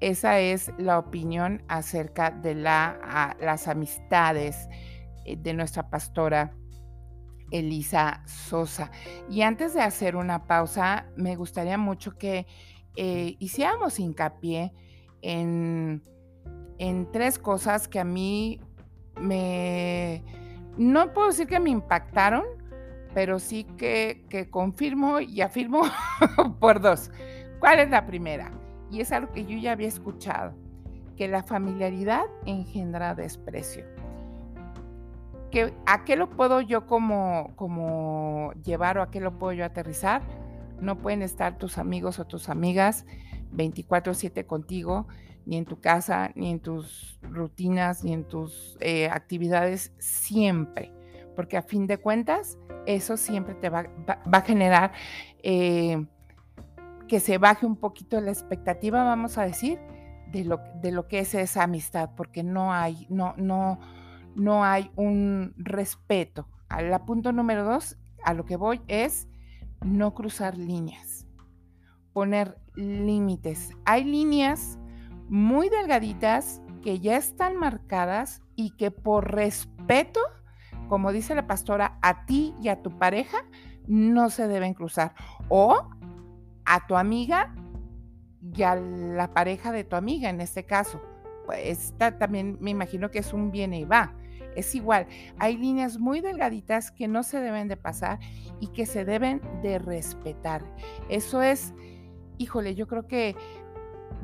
esa 0.00 0.40
es 0.40 0.72
la 0.78 0.98
opinión 0.98 1.62
acerca 1.68 2.30
de 2.30 2.54
las 2.54 3.68
amistades 3.68 4.68
eh, 5.24 5.36
de 5.36 5.54
nuestra 5.54 5.88
pastora 5.88 6.52
Elisa 7.50 8.22
Sosa. 8.26 8.90
Y 9.30 9.42
antes 9.42 9.74
de 9.74 9.80
hacer 9.80 10.16
una 10.16 10.46
pausa, 10.46 11.06
me 11.16 11.36
gustaría 11.36 11.78
mucho 11.78 12.18
que 12.18 12.46
eh, 12.96 13.36
hiciéramos 13.38 13.98
hincapié 13.98 14.72
en, 15.22 16.02
en 16.78 17.10
tres 17.12 17.38
cosas 17.38 17.88
que 17.88 18.00
a 18.00 18.04
mí 18.04 18.60
me, 19.18 20.22
no 20.76 21.12
puedo 21.12 21.28
decir 21.28 21.46
que 21.46 21.60
me 21.60 21.70
impactaron, 21.70 22.44
pero 23.14 23.38
sí 23.38 23.64
que, 23.78 24.26
que 24.28 24.50
confirmo 24.50 25.20
y 25.20 25.40
afirmo 25.40 25.82
por 26.60 26.80
dos. 26.80 27.10
¿Cuál 27.60 27.78
es 27.78 27.90
la 27.90 28.04
primera? 28.06 28.52
Y 28.90 29.00
es 29.00 29.12
algo 29.12 29.32
que 29.32 29.44
yo 29.44 29.58
ya 29.58 29.72
había 29.72 29.88
escuchado, 29.88 30.54
que 31.16 31.28
la 31.28 31.42
familiaridad 31.42 32.24
engendra 32.44 33.14
desprecio. 33.14 33.84
¿Que, 35.50 35.72
¿A 35.86 36.04
qué 36.04 36.16
lo 36.16 36.30
puedo 36.30 36.60
yo 36.60 36.86
como, 36.86 37.52
como 37.56 38.52
llevar 38.64 38.98
o 38.98 39.02
a 39.02 39.10
qué 39.10 39.20
lo 39.20 39.38
puedo 39.38 39.52
yo 39.52 39.64
aterrizar? 39.64 40.22
No 40.80 40.98
pueden 40.98 41.22
estar 41.22 41.56
tus 41.56 41.78
amigos 41.78 42.18
o 42.18 42.26
tus 42.26 42.48
amigas 42.48 43.06
24/7 43.52 44.44
contigo, 44.46 45.06
ni 45.46 45.56
en 45.56 45.64
tu 45.64 45.80
casa, 45.80 46.32
ni 46.34 46.50
en 46.50 46.60
tus 46.60 47.18
rutinas, 47.22 48.04
ni 48.04 48.12
en 48.12 48.24
tus 48.24 48.76
eh, 48.80 49.08
actividades, 49.08 49.92
siempre. 49.98 50.92
Porque 51.34 51.56
a 51.56 51.62
fin 51.62 51.86
de 51.86 51.98
cuentas, 51.98 52.58
eso 52.86 53.16
siempre 53.16 53.54
te 53.54 53.68
va, 53.68 53.86
a 54.32 54.40
generar 54.42 54.92
eh, 55.42 56.04
que 57.06 57.20
se 57.20 57.38
baje 57.38 57.66
un 57.66 57.76
poquito 57.76 58.20
la 58.20 58.30
expectativa, 58.30 59.04
vamos 59.04 59.38
a 59.38 59.44
decir, 59.44 59.78
de 60.32 60.44
lo, 60.44 60.60
de 60.82 60.90
lo 60.92 61.08
que 61.08 61.20
es 61.20 61.34
esa 61.34 61.62
amistad, 61.62 62.10
porque 62.16 62.42
no 62.42 62.72
hay, 62.72 63.06
no, 63.10 63.34
no, 63.36 63.78
no 64.34 64.64
hay 64.64 64.90
un 64.96 65.54
respeto. 65.56 66.48
Al 66.68 67.04
punto 67.04 67.32
número 67.32 67.64
dos, 67.64 67.96
a 68.24 68.34
lo 68.34 68.44
que 68.44 68.56
voy 68.56 68.80
es 68.88 69.28
no 69.84 70.14
cruzar 70.14 70.56
líneas, 70.58 71.26
poner 72.12 72.58
límites. 72.74 73.70
Hay 73.84 74.04
líneas 74.04 74.78
muy 75.28 75.68
delgaditas 75.68 76.60
que 76.82 77.00
ya 77.00 77.16
están 77.16 77.56
marcadas 77.56 78.42
y 78.54 78.70
que 78.70 78.90
por 78.90 79.32
respeto, 79.32 80.20
como 80.88 81.12
dice 81.12 81.34
la 81.34 81.46
pastora, 81.46 81.98
a 82.02 82.26
ti 82.26 82.54
y 82.62 82.68
a 82.68 82.82
tu 82.82 82.96
pareja 82.98 83.38
no 83.86 84.30
se 84.30 84.48
deben 84.48 84.74
cruzar. 84.74 85.14
O 85.48 85.88
a 86.66 86.86
tu 86.86 86.96
amiga 86.96 87.54
y 88.54 88.62
a 88.62 88.74
la 88.74 89.32
pareja 89.32 89.72
de 89.72 89.84
tu 89.84 89.96
amiga 89.96 90.28
en 90.28 90.40
este 90.40 90.64
caso. 90.64 91.00
Pues 91.46 91.60
esta 91.64 92.18
también 92.18 92.58
me 92.60 92.70
imagino 92.70 93.10
que 93.10 93.20
es 93.20 93.32
un 93.32 93.50
viene 93.50 93.80
y 93.80 93.84
va. 93.84 94.14
Es 94.54 94.74
igual, 94.74 95.06
hay 95.38 95.56
líneas 95.56 95.98
muy 95.98 96.20
delgaditas 96.20 96.90
que 96.90 97.08
no 97.08 97.22
se 97.22 97.40
deben 97.40 97.68
de 97.68 97.76
pasar 97.76 98.18
y 98.58 98.68
que 98.68 98.86
se 98.86 99.04
deben 99.04 99.42
de 99.62 99.78
respetar. 99.78 100.64
Eso 101.10 101.42
es, 101.42 101.74
híjole, 102.38 102.74
yo 102.74 102.86
creo 102.86 103.06
que 103.06 103.36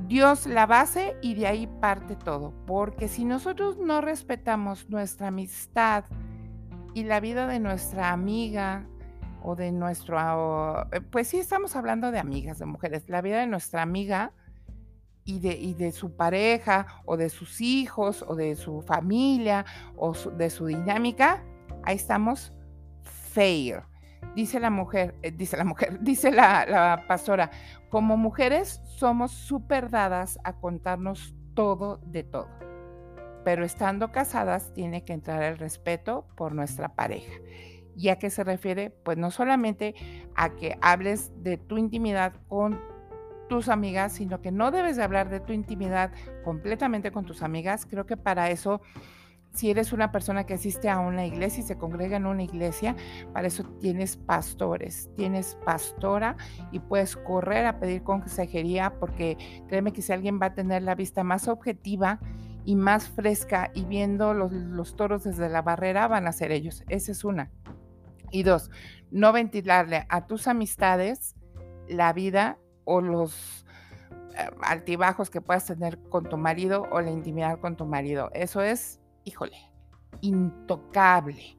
Dios 0.09 0.47
la 0.47 0.65
base 0.67 1.17
y 1.21 1.35
de 1.35 1.47
ahí 1.47 1.67
parte 1.81 2.17
todo, 2.17 2.55
porque 2.67 3.09
si 3.09 3.27
nosotros 3.27 3.79
no 3.79 4.01
respetamos 4.01 4.89
nuestra 4.89 5.29
amistad 5.29 6.05
y 6.95 7.05
la 7.05 7.21
vida 7.21 7.47
de 7.47 7.61
nuestra 7.61 8.11
amiga 8.13 8.87
o 9.45 9.57
de 9.57 9.73
nuestro, 9.73 10.83
eh, 10.93 11.01
pues 11.01 11.29
sí 11.29 11.39
estamos 11.39 11.77
hablando 11.77 12.11
de 12.11 12.19
amigas, 12.19 12.59
de 12.59 12.67
mujeres, 12.67 13.09
la 13.09 13.21
vida 13.21 13.41
de 13.41 13.47
nuestra 13.47 13.83
amiga 13.83 14.33
y 15.25 15.41
de, 15.41 15.75
de 15.75 15.93
su 15.93 16.17
pareja 16.17 16.87
o 17.05 17.17
de 17.17 17.29
sus 17.29 17.61
hijos 17.61 18.25
o 18.27 18.35
de 18.35 18.57
su 18.57 18.83
familia 18.83 19.65
o 19.97 20.13
de 20.13 20.51
su 20.51 20.67
dinámica, 20.67 21.45
ahí 21.85 21.97
estamos 21.97 22.53
fail. 23.03 23.81
Dice 24.35 24.61
la 24.61 24.71
mujer, 24.71 25.15
eh, 25.23 25.31
dice 25.31 25.57
la 25.57 25.65
mujer, 25.65 25.99
dice 26.03 26.31
la, 26.31 26.67
la 26.67 27.05
pastora, 27.07 27.51
como 27.91 28.17
mujeres 28.17 28.81
somos 28.87 29.33
súper 29.33 29.91
dadas 29.91 30.39
a 30.45 30.55
contarnos 30.55 31.35
todo 31.55 31.99
de 32.07 32.23
todo, 32.25 32.49
pero 33.45 33.65
estando 33.65 34.11
casadas 34.11 34.73
tiene 34.73 35.05
que 35.05 35.13
entrar 35.13 35.43
el 35.43 35.59
respeto 35.59 36.27
por 36.37 36.55
nuestra 36.55 36.95
pareja. 36.95 37.33
¿Y 37.97 38.09
a 38.09 38.19
qué 38.19 38.31
se 38.31 38.45
refiere? 38.45 38.91
Pues 38.91 39.19
no 39.19 39.31
solamente 39.31 39.95
a 40.35 40.55
que 40.55 40.79
hables 40.81 41.33
de 41.43 41.59
tu 41.59 41.77
intimidad 41.77 42.35
con 42.49 42.81
tus 43.49 43.69
amigas, 43.69 44.15
sino 44.15 44.41
que 44.41 44.51
no 44.51 44.71
debes 44.71 44.97
de 44.97 45.03
hablar 45.03 45.29
de 45.29 45.41
tu 45.41 45.53
intimidad 45.53 46.11
completamente 46.43 47.13
con 47.13 47.27
tus 47.27 47.43
amigas. 47.43 47.85
Creo 47.85 48.07
que 48.07 48.17
para 48.17 48.49
eso, 48.51 48.81
si 49.53 49.71
eres 49.71 49.93
una 49.93 50.11
persona 50.11 50.47
que 50.47 50.55
asiste 50.55 50.89
a 50.89 51.01
una 51.01 51.27
iglesia 51.27 51.63
y 51.63 51.67
se 51.67 51.77
congrega 51.77 52.17
en 52.17 52.25
una 52.25 52.45
iglesia, 52.45 52.97
para 53.35 53.49
eso 53.49 53.65
tienes 53.79 54.17
pastores, 54.17 55.11
tienes 55.17 55.59
pastora 55.67 56.37
y 56.71 56.79
puedes 56.79 57.15
correr 57.17 57.67
a 57.67 57.79
pedir 57.79 58.03
consejería 58.03 58.99
porque 58.99 59.37
créeme 59.69 59.93
que 59.93 60.01
si 60.01 60.13
alguien 60.13 60.41
va 60.41 60.47
a 60.47 60.55
tener 60.55 60.83
la 60.83 60.95
vista 60.95 61.23
más 61.23 61.47
objetiva 61.47 62.21
y 62.65 62.77
más 62.77 63.11
fresca 63.11 63.71
y 63.75 63.85
viendo 63.85 64.33
los, 64.33 64.51
los 64.53 64.97
toros 64.97 65.25
desde 65.25 65.51
la 65.51 65.61
barrera, 65.61 66.09
van 66.09 66.27
a 66.27 66.33
ser 66.33 66.53
ellos. 66.53 66.85
Esa 66.89 67.13
es 67.13 67.23
una. 67.23 67.51
Y 68.33 68.43
dos, 68.43 68.71
no 69.13 69.33
ventilarle 69.33 70.07
a 70.09 70.27
tus 70.27 70.49
amistades 70.49 71.37
la 71.89 72.13
vida 72.13 72.59
o 72.85 73.01
los 73.01 73.65
eh, 74.37 74.51
altibajos 74.63 75.31
que 75.31 75.41
puedas 75.41 75.67
tener 75.67 75.99
con 76.09 76.29
tu 76.29 76.39
marido 76.39 76.89
o 76.91 77.01
la 77.01 77.11
intimidad 77.11 77.61
con 77.61 77.77
tu 77.77 77.87
marido. 77.87 78.31
Eso 78.33 78.63
es, 78.63 79.01
híjole, 79.25 79.57
intocable. 80.23 81.59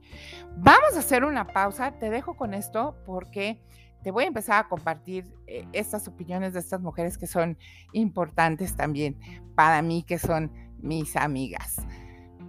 Vamos 0.58 0.96
a 0.96 1.00
hacer 1.00 1.24
una 1.24 1.46
pausa. 1.46 2.00
Te 2.00 2.10
dejo 2.10 2.36
con 2.36 2.54
esto 2.54 2.98
porque 3.06 3.62
te 4.04 4.12
voy 4.12 4.26
a 4.26 4.28
empezar 4.28 4.66
a 4.66 4.68
compartir 4.68 5.32
eh, 5.48 5.66
estas 5.72 6.08
opiniones 6.08 6.54
de 6.54 6.60
estas 6.60 6.82
mujeres 6.82 7.18
que 7.18 7.28
son 7.28 7.58
importantes 7.94 8.76
también 8.76 9.18
para 9.56 9.82
mí, 9.82 10.04
que 10.04 10.18
son 10.18 10.52
mis 10.80 11.16
amigas. 11.16 11.78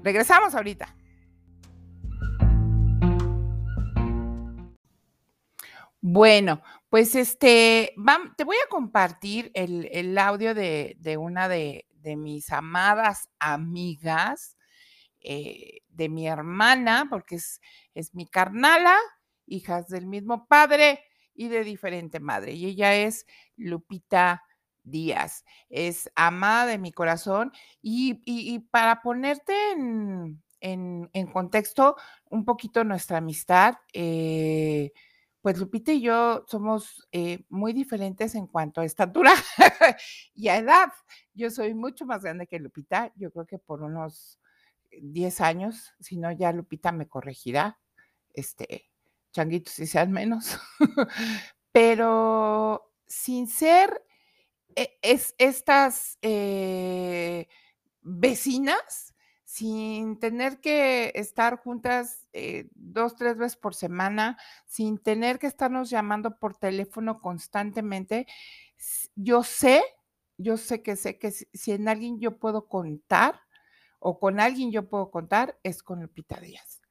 Regresamos 0.02 0.54
ahorita. 0.54 0.96
Bueno, 6.06 6.60
pues 6.90 7.14
este, 7.14 7.94
te 8.36 8.44
voy 8.44 8.56
a 8.56 8.68
compartir 8.68 9.50
el, 9.54 10.18
audio 10.18 10.54
de, 10.54 11.16
una 11.18 11.48
de, 11.48 11.86
mis 12.18 12.52
amadas 12.52 13.30
amigas, 13.38 14.58
eh, 15.22 15.80
de 15.88 16.10
mi 16.10 16.28
hermana, 16.28 17.06
porque 17.08 17.36
es, 17.36 17.58
es 17.94 18.14
mi 18.14 18.26
carnala, 18.26 18.98
hijas 19.46 19.88
del 19.88 20.06
mismo 20.06 20.46
padre 20.46 21.02
y 21.32 21.48
de 21.48 21.64
diferente 21.64 22.20
madre. 22.20 22.52
Y 22.52 22.66
ella 22.66 22.94
es 22.94 23.24
Lupita 23.56 24.42
Díaz, 24.82 25.46
es 25.70 26.10
amada 26.16 26.66
de 26.66 26.76
mi 26.76 26.92
corazón. 26.92 27.50
Y, 27.80 28.58
para 28.70 29.00
ponerte 29.00 29.54
en, 29.70 30.42
contexto 31.32 31.96
un 32.28 32.44
poquito 32.44 32.84
nuestra 32.84 33.16
amistad, 33.16 33.76
eh, 33.94 34.92
pues 35.44 35.58
Lupita 35.58 35.92
y 35.92 36.00
yo 36.00 36.46
somos 36.48 37.06
eh, 37.12 37.44
muy 37.50 37.74
diferentes 37.74 38.34
en 38.34 38.46
cuanto 38.46 38.80
a 38.80 38.86
estatura 38.86 39.34
y 40.34 40.48
a 40.48 40.56
edad. 40.56 40.88
Yo 41.34 41.50
soy 41.50 41.74
mucho 41.74 42.06
más 42.06 42.22
grande 42.22 42.46
que 42.46 42.58
Lupita, 42.58 43.12
yo 43.14 43.30
creo 43.30 43.44
que 43.44 43.58
por 43.58 43.82
unos 43.82 44.40
10 44.90 45.42
años, 45.42 45.92
si 46.00 46.16
no 46.16 46.32
ya 46.32 46.50
Lupita 46.50 46.92
me 46.92 47.08
corregirá, 47.08 47.78
este, 48.32 48.90
changuitos 49.32 49.74
si 49.74 49.86
sean 49.86 50.12
menos, 50.12 50.58
pero 51.72 52.90
sin 53.06 53.46
ser 53.46 54.02
eh, 54.74 54.96
es, 55.02 55.34
estas 55.36 56.16
eh, 56.22 57.48
vecinas, 58.00 59.13
sin 59.54 60.18
tener 60.18 60.58
que 60.58 61.12
estar 61.14 61.58
juntas 61.58 62.26
eh, 62.32 62.66
dos, 62.74 63.14
tres 63.14 63.36
veces 63.36 63.56
por 63.56 63.72
semana, 63.72 64.36
sin 64.66 64.98
tener 64.98 65.38
que 65.38 65.46
estarnos 65.46 65.90
llamando 65.90 66.40
por 66.40 66.56
teléfono 66.56 67.20
constantemente, 67.20 68.26
yo 69.14 69.44
sé, 69.44 69.80
yo 70.38 70.56
sé 70.56 70.82
que 70.82 70.96
sé 70.96 71.20
que 71.20 71.30
si, 71.30 71.70
en 71.70 71.86
alguien 71.86 72.18
yo 72.18 72.36
puedo 72.36 72.66
contar 72.66 73.42
o 74.00 74.18
con 74.18 74.40
alguien 74.40 74.72
yo 74.72 74.88
puedo 74.88 75.12
contar, 75.12 75.56
es 75.62 75.84
con 75.84 76.02
Lupita 76.02 76.40
Díaz. 76.40 76.82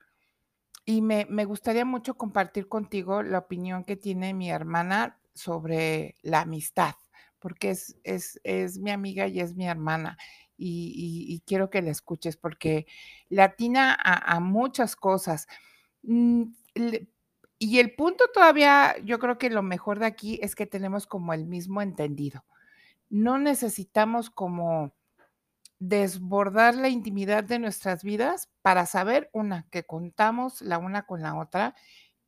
Y 0.86 1.02
me, 1.02 1.28
me 1.30 1.44
gustaría 1.44 1.84
mucho 1.84 2.16
compartir 2.16 2.70
contigo 2.70 3.24
la 3.24 3.40
opinión 3.40 3.84
que 3.84 3.98
tiene 3.98 4.34
mi 4.34 4.50
hermana 4.50 5.20
sobre 5.34 6.16
la 6.22 6.40
amistad, 6.40 6.96
porque 7.40 7.72
es, 7.72 7.98
es, 8.06 8.40
es 8.46 8.80
mi 8.80 8.92
amiga 8.92 9.28
y 9.28 9.42
es 9.42 9.54
mi 9.54 9.68
hermana 9.68 10.18
y, 10.66 11.42
quiero 11.46 11.70
que 11.70 11.82
la 11.82 11.92
escuches 11.92 12.38
porque 12.38 12.86
latina 13.30 13.94
a, 13.94 14.36
a 14.36 14.40
muchas 14.40 14.96
cosas. 14.96 15.48
Mm, 16.04 16.44
y 17.60 17.80
el 17.80 17.96
punto 17.96 18.26
todavía, 18.34 18.96
yo 19.04 19.20
creo 19.20 19.38
que 19.38 19.50
lo 19.50 19.64
mejor 19.64 20.00
de 20.00 20.06
aquí 20.06 20.40
es 20.42 20.56
que 20.56 20.66
tenemos 20.66 21.08
como 21.08 21.34
el 21.34 21.46
mismo 21.46 21.82
entendido. 21.82 22.44
No 23.10 23.38
necesitamos 23.38 24.30
como 24.30 24.94
desbordar 25.80 26.76
la 26.76 26.90
intimidad 26.90 27.44
de 27.44 27.60
nuestras 27.60 28.04
vidas 28.04 28.50
para 28.62 28.86
saber, 28.86 29.30
una, 29.34 29.68
que 29.70 29.84
contamos 29.84 30.62
la 30.62 30.78
una 30.78 31.06
con 31.06 31.22
la 31.22 31.36
otra 31.36 31.76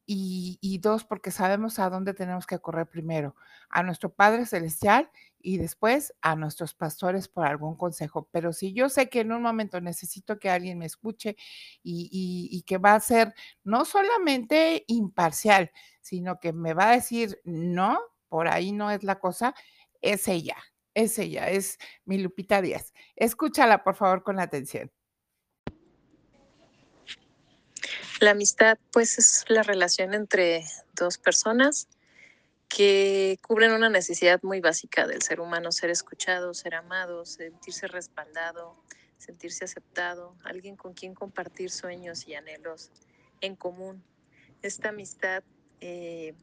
y, 0.08 0.78
dos, 0.82 1.04
porque 1.04 1.32
sabemos 1.32 1.80
a 1.80 1.90
dónde 1.90 2.14
tenemos 2.14 2.46
que 2.46 2.60
correr 2.60 2.88
primero, 2.88 3.36
a 3.70 3.84
nuestro 3.84 4.14
Padre 4.14 4.46
Celestial 4.46 5.10
y 5.40 5.58
después 5.58 6.14
a 6.22 6.36
nuestros 6.36 6.74
pastores 6.76 7.28
por 7.28 7.46
algún 7.46 7.76
consejo. 7.76 8.28
Pero 8.32 8.54
si 8.54 8.74
yo 8.74 8.90
sé 8.90 9.10
que 9.10 9.22
en 9.22 9.32
un 9.32 9.42
momento 9.42 9.82
necesito 9.82 10.40
que 10.40 10.50
alguien 10.50 10.78
me 10.78 10.86
escuche 10.86 11.36
y, 11.84 12.10
y 12.52 12.62
que 12.64 12.78
va 12.78 12.94
a 12.94 13.00
ser 13.00 13.34
no 13.64 13.86
solamente 13.86 14.84
imparcial, 14.88 15.72
sino 16.02 16.40
que 16.40 16.54
me 16.54 16.74
va 16.74 16.90
a 16.90 16.96
decir, 16.96 17.40
no, 17.44 18.00
por 18.30 18.48
ahí 18.48 18.72
no 18.72 18.92
es 18.92 19.04
la 19.04 19.20
cosa, 19.20 19.56
es 20.02 20.28
ella, 20.28 20.58
es 20.94 21.18
ella, 21.20 21.50
es 21.50 21.78
mi 22.06 22.18
Lupita 22.20 22.62
Díaz. 22.62 22.94
Escúchala, 23.16 23.84
por 23.84 23.96
favor, 23.96 24.24
con 24.24 24.40
atención. 24.40 24.92
La 28.22 28.32
amistad, 28.32 28.78
pues, 28.94 29.18
es 29.18 29.46
la 29.50 29.62
relación 29.62 30.14
entre 30.14 30.64
dos 30.94 31.18
personas 31.18 31.90
que 32.70 33.38
cubren 33.42 33.74
una 33.74 33.90
necesidad 33.90 34.42
muy 34.42 34.62
básica 34.62 35.06
del 35.06 35.22
ser 35.22 35.42
humano, 35.42 35.72
ser 35.72 35.90
escuchado, 35.90 36.54
ser 36.54 36.76
amado, 36.76 37.26
sentirse 37.26 37.88
respaldado, 37.88 38.76
sentirse 39.18 39.66
aceptado, 39.66 40.34
alguien 40.44 40.78
con 40.78 40.94
quien 40.94 41.14
compartir 41.14 41.70
sueños 41.70 42.28
y 42.28 42.36
anhelos 42.36 42.90
en 43.42 43.56
común. 43.56 44.02
Esta 44.62 44.90
amistad 44.90 45.44
eh, 45.82 46.34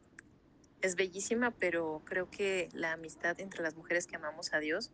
es 0.83 0.95
bellísima, 0.95 1.53
pero 1.53 2.03
creo 2.05 2.31
que 2.31 2.69
la 2.73 2.93
amistad 2.93 3.41
entre 3.41 3.63
las 3.63 3.77
mujeres 3.77 4.07
que 4.07 4.17
amamos 4.17 4.53
a 4.53 4.59
Dios 4.59 4.91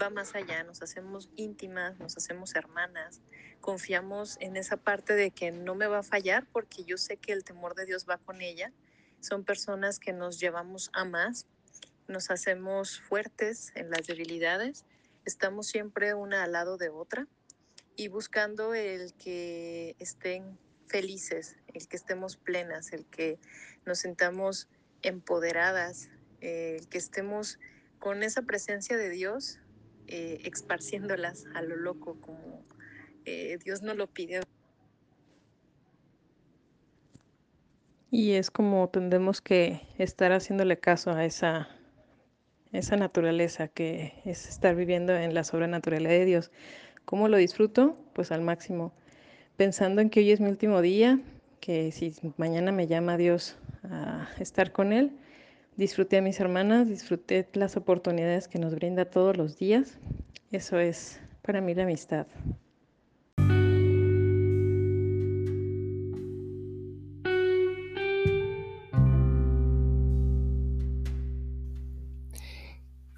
va 0.00 0.10
más 0.10 0.34
allá, 0.34 0.62
nos 0.62 0.82
hacemos 0.82 1.30
íntimas, 1.36 1.98
nos 1.98 2.16
hacemos 2.16 2.54
hermanas, 2.54 3.22
confiamos 3.60 4.36
en 4.40 4.56
esa 4.56 4.76
parte 4.76 5.14
de 5.14 5.30
que 5.30 5.50
no 5.50 5.74
me 5.74 5.86
va 5.86 6.00
a 6.00 6.02
fallar 6.02 6.46
porque 6.52 6.84
yo 6.84 6.98
sé 6.98 7.16
que 7.16 7.32
el 7.32 7.44
temor 7.44 7.74
de 7.74 7.86
Dios 7.86 8.06
va 8.08 8.18
con 8.18 8.42
ella. 8.42 8.72
Son 9.20 9.44
personas 9.44 9.98
que 9.98 10.12
nos 10.12 10.38
llevamos 10.38 10.90
a 10.92 11.04
más, 11.04 11.46
nos 12.08 12.30
hacemos 12.30 13.00
fuertes 13.00 13.72
en 13.74 13.90
las 13.90 14.06
debilidades, 14.06 14.84
estamos 15.24 15.66
siempre 15.66 16.14
una 16.14 16.44
al 16.44 16.52
lado 16.52 16.76
de 16.76 16.90
otra 16.90 17.26
y 17.96 18.08
buscando 18.08 18.74
el 18.74 19.14
que 19.14 19.96
estén 19.98 20.58
felices, 20.86 21.56
el 21.72 21.88
que 21.88 21.96
estemos 21.96 22.36
plenas, 22.36 22.92
el 22.92 23.06
que 23.06 23.38
nos 23.86 24.00
sintamos 24.00 24.68
empoderadas, 25.02 26.10
el 26.40 26.86
que 26.88 26.98
estemos 26.98 27.58
con 27.98 28.22
esa 28.22 28.42
presencia 28.42 28.96
de 28.96 29.08
Dios 29.08 29.58
eh, 30.08 30.40
esparciéndolas 30.44 31.46
a 31.54 31.62
lo 31.62 31.76
loco 31.76 32.20
como 32.20 32.64
eh, 33.24 33.58
Dios 33.64 33.82
nos 33.82 33.96
lo 33.96 34.06
pide. 34.06 34.40
Y 38.10 38.32
es 38.32 38.50
como 38.50 38.88
tendemos 38.88 39.40
que 39.40 39.80
estar 39.98 40.32
haciéndole 40.32 40.78
caso 40.78 41.10
a 41.10 41.24
esa, 41.24 41.68
esa 42.72 42.96
naturaleza 42.96 43.68
que 43.68 44.14
es 44.24 44.48
estar 44.48 44.76
viviendo 44.76 45.14
en 45.14 45.34
la 45.34 45.44
sobrenaturaleza 45.44 46.14
de 46.14 46.24
Dios. 46.24 46.52
¿Cómo 47.04 47.28
lo 47.28 47.36
disfruto? 47.36 47.98
Pues 48.14 48.32
al 48.32 48.42
máximo. 48.42 48.92
Pensando 49.56 50.00
en 50.00 50.10
que 50.10 50.20
hoy 50.20 50.30
es 50.30 50.40
mi 50.40 50.48
último 50.48 50.82
día, 50.82 51.20
que 51.60 51.90
si 51.90 52.14
mañana 52.36 52.70
me 52.70 52.86
llama 52.86 53.16
Dios 53.16 53.56
a 53.82 54.28
estar 54.38 54.70
con 54.70 54.92
Él, 54.92 55.12
Disfruté 55.76 56.16
a 56.16 56.22
mis 56.22 56.40
hermanas, 56.40 56.88
disfruté 56.88 57.46
las 57.52 57.76
oportunidades 57.76 58.48
que 58.48 58.58
nos 58.58 58.74
brinda 58.74 59.10
todos 59.10 59.36
los 59.36 59.58
días. 59.58 59.98
Eso 60.50 60.78
es 60.78 61.20
para 61.42 61.60
mí 61.60 61.74
la 61.74 61.82
amistad. 61.82 62.26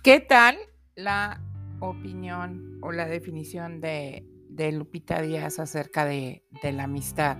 ¿Qué 0.02 0.18
tal 0.18 0.56
la 0.96 1.40
opinión 1.78 2.80
o 2.82 2.90
la 2.90 3.06
definición 3.06 3.80
de, 3.80 4.24
Lupita 4.72 5.22
Díaz 5.22 5.60
acerca 5.60 6.04
de, 6.04 6.42
de 6.60 6.72
la 6.72 6.84
amistad? 6.84 7.38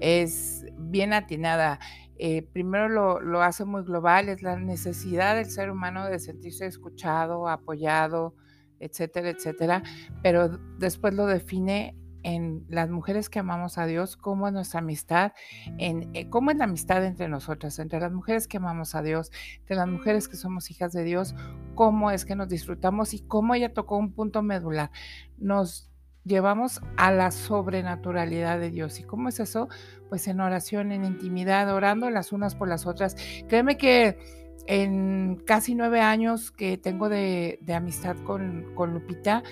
Es 0.00 0.64
bien 0.78 1.12
atinada. 1.12 1.78
Eh, 2.18 2.42
primero 2.52 3.20
lo, 3.20 3.42
hace 3.42 3.64
muy 3.64 3.82
global, 3.82 4.28
es 4.28 4.42
la 4.42 4.56
necesidad 4.56 5.36
del 5.36 5.46
ser 5.46 5.70
humano 5.70 6.06
de 6.06 6.18
sentirse 6.18 6.66
escuchado, 6.66 7.48
apoyado, 7.48 8.34
etcétera, 8.80 9.30
etcétera, 9.30 9.82
pero 10.22 10.58
después 10.78 11.14
lo 11.14 11.26
define 11.26 11.96
en 12.22 12.64
las 12.68 12.90
mujeres 12.90 13.30
que 13.30 13.38
amamos 13.38 13.78
a 13.78 13.86
Dios, 13.86 14.16
cómo 14.16 14.48
es 14.48 14.52
nuestra 14.52 14.80
amistad, 14.80 15.32
en 15.78 16.10
eh, 16.12 16.28
cómo 16.28 16.50
es 16.50 16.56
la 16.56 16.64
amistad 16.64 17.04
entre 17.04 17.28
nosotras, 17.28 17.78
entre 17.78 18.00
las 18.00 18.12
mujeres 18.12 18.48
que 18.48 18.56
amamos 18.56 18.96
a 18.96 19.02
Dios, 19.02 19.30
entre 19.60 19.76
las 19.76 19.86
mujeres 19.86 20.26
que 20.26 20.36
somos 20.36 20.70
hijas 20.72 20.92
de 20.92 21.04
Dios, 21.04 21.36
cómo 21.76 22.10
es 22.10 22.24
que 22.24 22.34
nos 22.34 22.48
disfrutamos 22.48 23.14
y 23.14 23.20
cómo 23.20 23.54
ella 23.54 23.72
tocó 23.72 23.96
un 23.96 24.12
punto 24.12 24.42
medular. 24.42 24.90
Nos 25.38 25.88
llevamos 26.26 26.80
a 26.96 27.12
la 27.12 27.30
sobrenaturalidad 27.30 28.58
de 28.58 28.70
Dios. 28.70 29.00
¿Y 29.00 29.04
cómo 29.04 29.28
es 29.28 29.40
eso? 29.40 29.68
Pues 30.08 30.28
en 30.28 30.40
oración, 30.40 30.92
en 30.92 31.04
intimidad, 31.04 31.72
orando 31.72 32.10
las 32.10 32.32
unas 32.32 32.54
por 32.54 32.68
las 32.68 32.86
otras. 32.86 33.16
Créeme 33.48 33.78
que 33.78 34.18
en 34.66 35.36
casi 35.46 35.74
nueve 35.74 36.00
años 36.00 36.50
que 36.50 36.76
tengo 36.76 37.08
de, 37.08 37.58
amistad 37.72 38.16
con, 38.24 38.72
con 38.74 38.92
Lupita, 38.92 39.42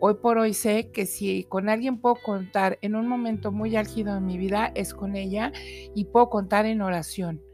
hoy 0.00 0.14
por 0.14 0.38
hoy 0.38 0.52
sé 0.52 0.90
que 0.90 1.06
si 1.06 1.44
con 1.44 1.68
alguien 1.68 1.98
puedo 1.98 2.16
contar 2.16 2.78
en 2.82 2.94
un 2.94 3.08
momento 3.08 3.50
muy 3.50 3.76
álgido 3.76 4.14
de 4.14 4.20
mi 4.20 4.36
vida, 4.36 4.70
es 4.74 4.94
con 4.94 5.16
ella 5.16 5.52
y 5.94 6.04
puedo 6.04 6.28
contar 6.28 6.66
en 6.66 6.82
oración. 6.82 7.47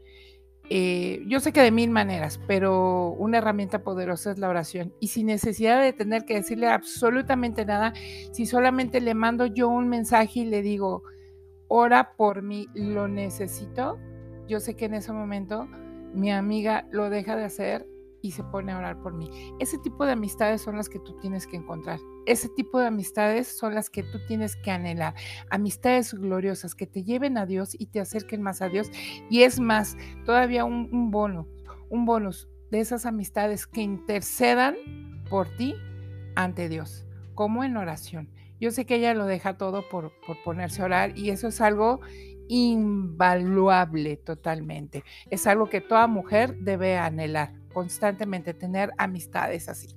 Eh, 0.69 1.23
yo 1.27 1.39
sé 1.39 1.51
que 1.53 1.61
de 1.61 1.71
mil 1.71 1.91
maneras, 1.91 2.39
pero 2.47 3.09
una 3.11 3.37
herramienta 3.37 3.83
poderosa 3.83 4.31
es 4.31 4.39
la 4.39 4.49
oración. 4.49 4.93
Y 4.99 5.09
sin 5.09 5.27
necesidad 5.27 5.81
de 5.81 5.93
tener 5.93 6.25
que 6.25 6.35
decirle 6.35 6.67
absolutamente 6.67 7.65
nada, 7.65 7.93
si 8.31 8.45
solamente 8.45 9.01
le 9.01 9.13
mando 9.13 9.45
yo 9.45 9.69
un 9.69 9.87
mensaje 9.87 10.41
y 10.41 10.45
le 10.45 10.61
digo, 10.61 11.03
ora 11.67 12.15
por 12.15 12.41
mí, 12.41 12.67
lo 12.73 13.07
necesito, 13.07 13.99
yo 14.47 14.59
sé 14.59 14.75
que 14.75 14.85
en 14.85 14.95
ese 14.95 15.11
momento 15.11 15.67
mi 16.13 16.31
amiga 16.31 16.87
lo 16.91 17.09
deja 17.09 17.35
de 17.35 17.45
hacer 17.45 17.87
y 18.21 18.31
se 18.31 18.43
pone 18.43 18.71
a 18.71 18.77
orar 18.77 19.01
por 19.01 19.13
mí. 19.13 19.29
Ese 19.59 19.77
tipo 19.79 20.05
de 20.05 20.13
amistades 20.13 20.61
son 20.61 20.77
las 20.77 20.89
que 20.89 20.99
tú 20.99 21.15
tienes 21.19 21.45
que 21.45 21.57
encontrar. 21.57 21.99
Ese 22.25 22.49
tipo 22.49 22.79
de 22.79 22.87
amistades 22.87 23.47
son 23.47 23.75
las 23.75 23.89
que 23.89 24.03
tú 24.03 24.19
tienes 24.27 24.55
que 24.55 24.71
anhelar. 24.71 25.13
Amistades 25.49 26.13
gloriosas 26.13 26.75
que 26.75 26.87
te 26.87 27.03
lleven 27.03 27.37
a 27.37 27.45
Dios 27.45 27.75
y 27.77 27.87
te 27.87 27.99
acerquen 27.99 28.41
más 28.41 28.61
a 28.61 28.69
Dios. 28.69 28.89
Y 29.29 29.43
es 29.43 29.59
más, 29.59 29.97
todavía 30.25 30.65
un, 30.65 31.11
bono, 31.11 31.47
un 31.89 32.05
bonus 32.05 32.47
de 32.71 32.79
esas 32.79 33.05
amistades 33.05 33.67
que 33.67 33.81
intercedan 33.81 34.75
por 35.29 35.47
ti 35.55 35.75
ante 36.35 36.69
Dios, 36.69 37.05
como 37.33 37.63
en 37.63 37.77
oración. 37.77 38.29
Yo 38.59 38.71
sé 38.71 38.85
que 38.85 38.95
ella 38.95 39.13
lo 39.13 39.25
deja 39.25 39.57
todo 39.57 39.87
por 39.89 40.13
ponerse 40.43 40.81
a 40.81 40.85
orar 40.85 41.17
y 41.17 41.29
eso 41.29 41.47
es 41.47 41.61
algo 41.61 41.99
invaluable 42.47 44.17
totalmente. 44.17 45.03
Es 45.29 45.47
algo 45.47 45.69
que 45.69 45.81
toda 45.81 46.07
mujer 46.07 46.57
debe 46.59 46.97
anhelar 46.97 47.53
constantemente, 47.73 48.53
tener 48.53 48.91
amistades 48.97 49.67
así. 49.67 49.87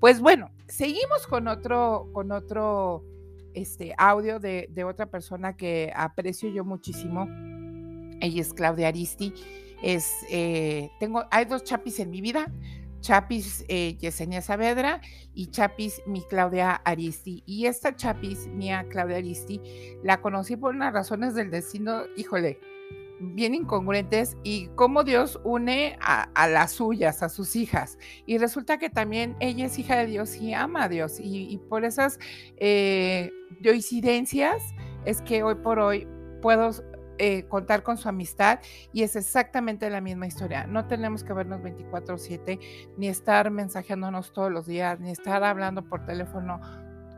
Pues 0.00 0.20
bueno, 0.20 0.50
seguimos 0.68 1.26
con 1.26 1.48
otro, 1.48 2.10
con 2.12 2.32
otro 2.32 3.04
este, 3.54 3.94
audio 3.96 4.38
de, 4.38 4.68
otra 4.84 5.06
persona 5.06 5.56
que 5.56 5.92
aprecio 5.96 6.50
yo 6.50 6.64
muchísimo. 6.64 7.26
Ella 8.20 8.40
es 8.40 8.52
Claudia 8.52 8.88
Aristi. 8.88 9.32
Es, 9.82 10.12
eh, 10.30 10.90
tengo, 11.00 11.24
hay 11.30 11.46
dos 11.46 11.64
chapis 11.64 12.00
en 12.00 12.10
mi 12.10 12.20
vida. 12.20 12.52
Chapis 13.00 13.64
eh, 13.68 13.96
Yesenia 13.98 14.42
Saavedra 14.42 15.00
y 15.32 15.46
Chapis 15.46 16.02
mi 16.06 16.22
Claudia 16.22 16.72
Aristi. 16.72 17.42
Y 17.46 17.66
esta 17.66 17.94
Chapis 17.94 18.48
mía 18.48 18.86
Claudia 18.90 19.18
Aristi 19.18 19.60
la 20.02 20.20
conocí 20.20 20.56
por 20.56 20.74
unas 20.74 20.92
razones 20.92 21.34
del 21.34 21.50
destino, 21.50 22.02
híjole, 22.16 22.58
bien 23.20 23.54
incongruentes 23.54 24.36
y 24.42 24.68
cómo 24.74 25.04
Dios 25.04 25.40
une 25.44 25.98
a, 26.00 26.48
las 26.48 26.72
suyas, 26.72 27.22
a 27.22 27.28
sus 27.28 27.56
hijas. 27.56 27.98
Y 28.26 28.38
resulta 28.38 28.78
que 28.78 28.90
también 28.90 29.36
ella 29.40 29.66
es 29.66 29.78
hija 29.78 29.96
de 29.96 30.06
Dios 30.06 30.36
y 30.36 30.54
ama 30.54 30.84
a 30.84 30.88
Dios. 30.88 31.18
Y, 31.20 31.58
por 31.68 31.84
esas 31.84 32.18
eh, 32.58 33.30
coincidencias 33.62 34.62
es 35.04 35.22
que 35.22 35.42
hoy 35.42 35.56
por 35.56 35.78
hoy 35.78 36.06
puedo 36.42 36.70
eh, 37.18 37.44
contar 37.48 37.82
con 37.82 37.96
su 37.96 38.08
amistad 38.08 38.60
y 38.92 39.02
es 39.02 39.16
exactamente 39.16 39.88
la 39.88 40.00
misma 40.00 40.26
historia. 40.26 40.66
No 40.66 40.86
tenemos 40.86 41.24
que 41.24 41.32
vernos 41.32 41.62
24/7, 41.62 42.60
ni 42.98 43.08
estar 43.08 43.50
mensajeándonos 43.50 44.32
todos 44.32 44.52
los 44.52 44.66
días, 44.66 45.00
ni 45.00 45.10
estar 45.10 45.42
hablando 45.42 45.82
por 45.82 46.04
teléfono 46.04 46.60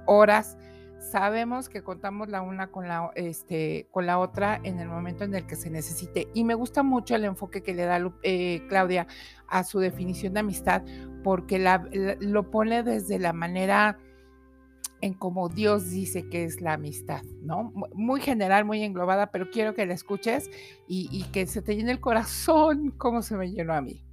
horas 0.07 0.57
sabemos 0.99 1.69
que 1.69 1.83
contamos 1.83 2.29
la 2.29 2.43
una 2.43 2.71
con 2.71 2.89
la, 2.89 3.11
este, 3.15 3.87
con 3.91 4.07
la 4.07 4.19
otra 4.19 4.61
en 4.63 4.79
el 4.79 4.89
momento 4.89 5.25
en 5.25 5.35
el 5.35 5.47
que 5.47 5.57
se 5.57 5.71
necesite. 5.71 6.29
Y 6.35 6.45
me 6.45 6.55
gusta 6.55 6.83
mucho 6.83 7.15
el 7.15 7.25
enfoque 7.25 7.63
que 7.63 7.75
le 7.75 7.85
da 7.85 8.01
eh, 8.23 8.63
Claudia 8.69 9.07
a 9.49 9.65
su 9.65 9.79
definición 9.79 10.35
de 10.35 10.41
amistad, 10.41 10.83
porque 11.23 11.59
la, 11.59 11.89
lo 12.21 12.51
pone 12.51 12.83
desde 12.83 13.19
la 13.19 13.33
manera 13.33 13.99
en 15.01 15.15
cómo 15.15 15.49
Dios 15.49 15.91
dice 15.91 16.29
que 16.29 16.45
es 16.45 16.61
la 16.61 16.75
amistad, 16.75 17.23
¿no? 17.43 17.73
Muy 17.95 18.21
general, 18.21 18.65
muy 18.65 18.83
englobada, 18.83 19.31
pero 19.31 19.51
quiero 19.51 19.75
que 19.75 19.87
la 19.87 19.95
escuches 19.95 20.51
y, 20.89 21.25
que 21.33 21.47
se 21.47 21.63
te 21.63 21.77
llene 21.77 21.93
el 21.93 22.01
corazón 22.01 22.91
como 22.91 23.23
se 23.23 23.37
me 23.37 23.51
llenó 23.51 23.75
a 23.75 23.81
mí. 23.81 24.05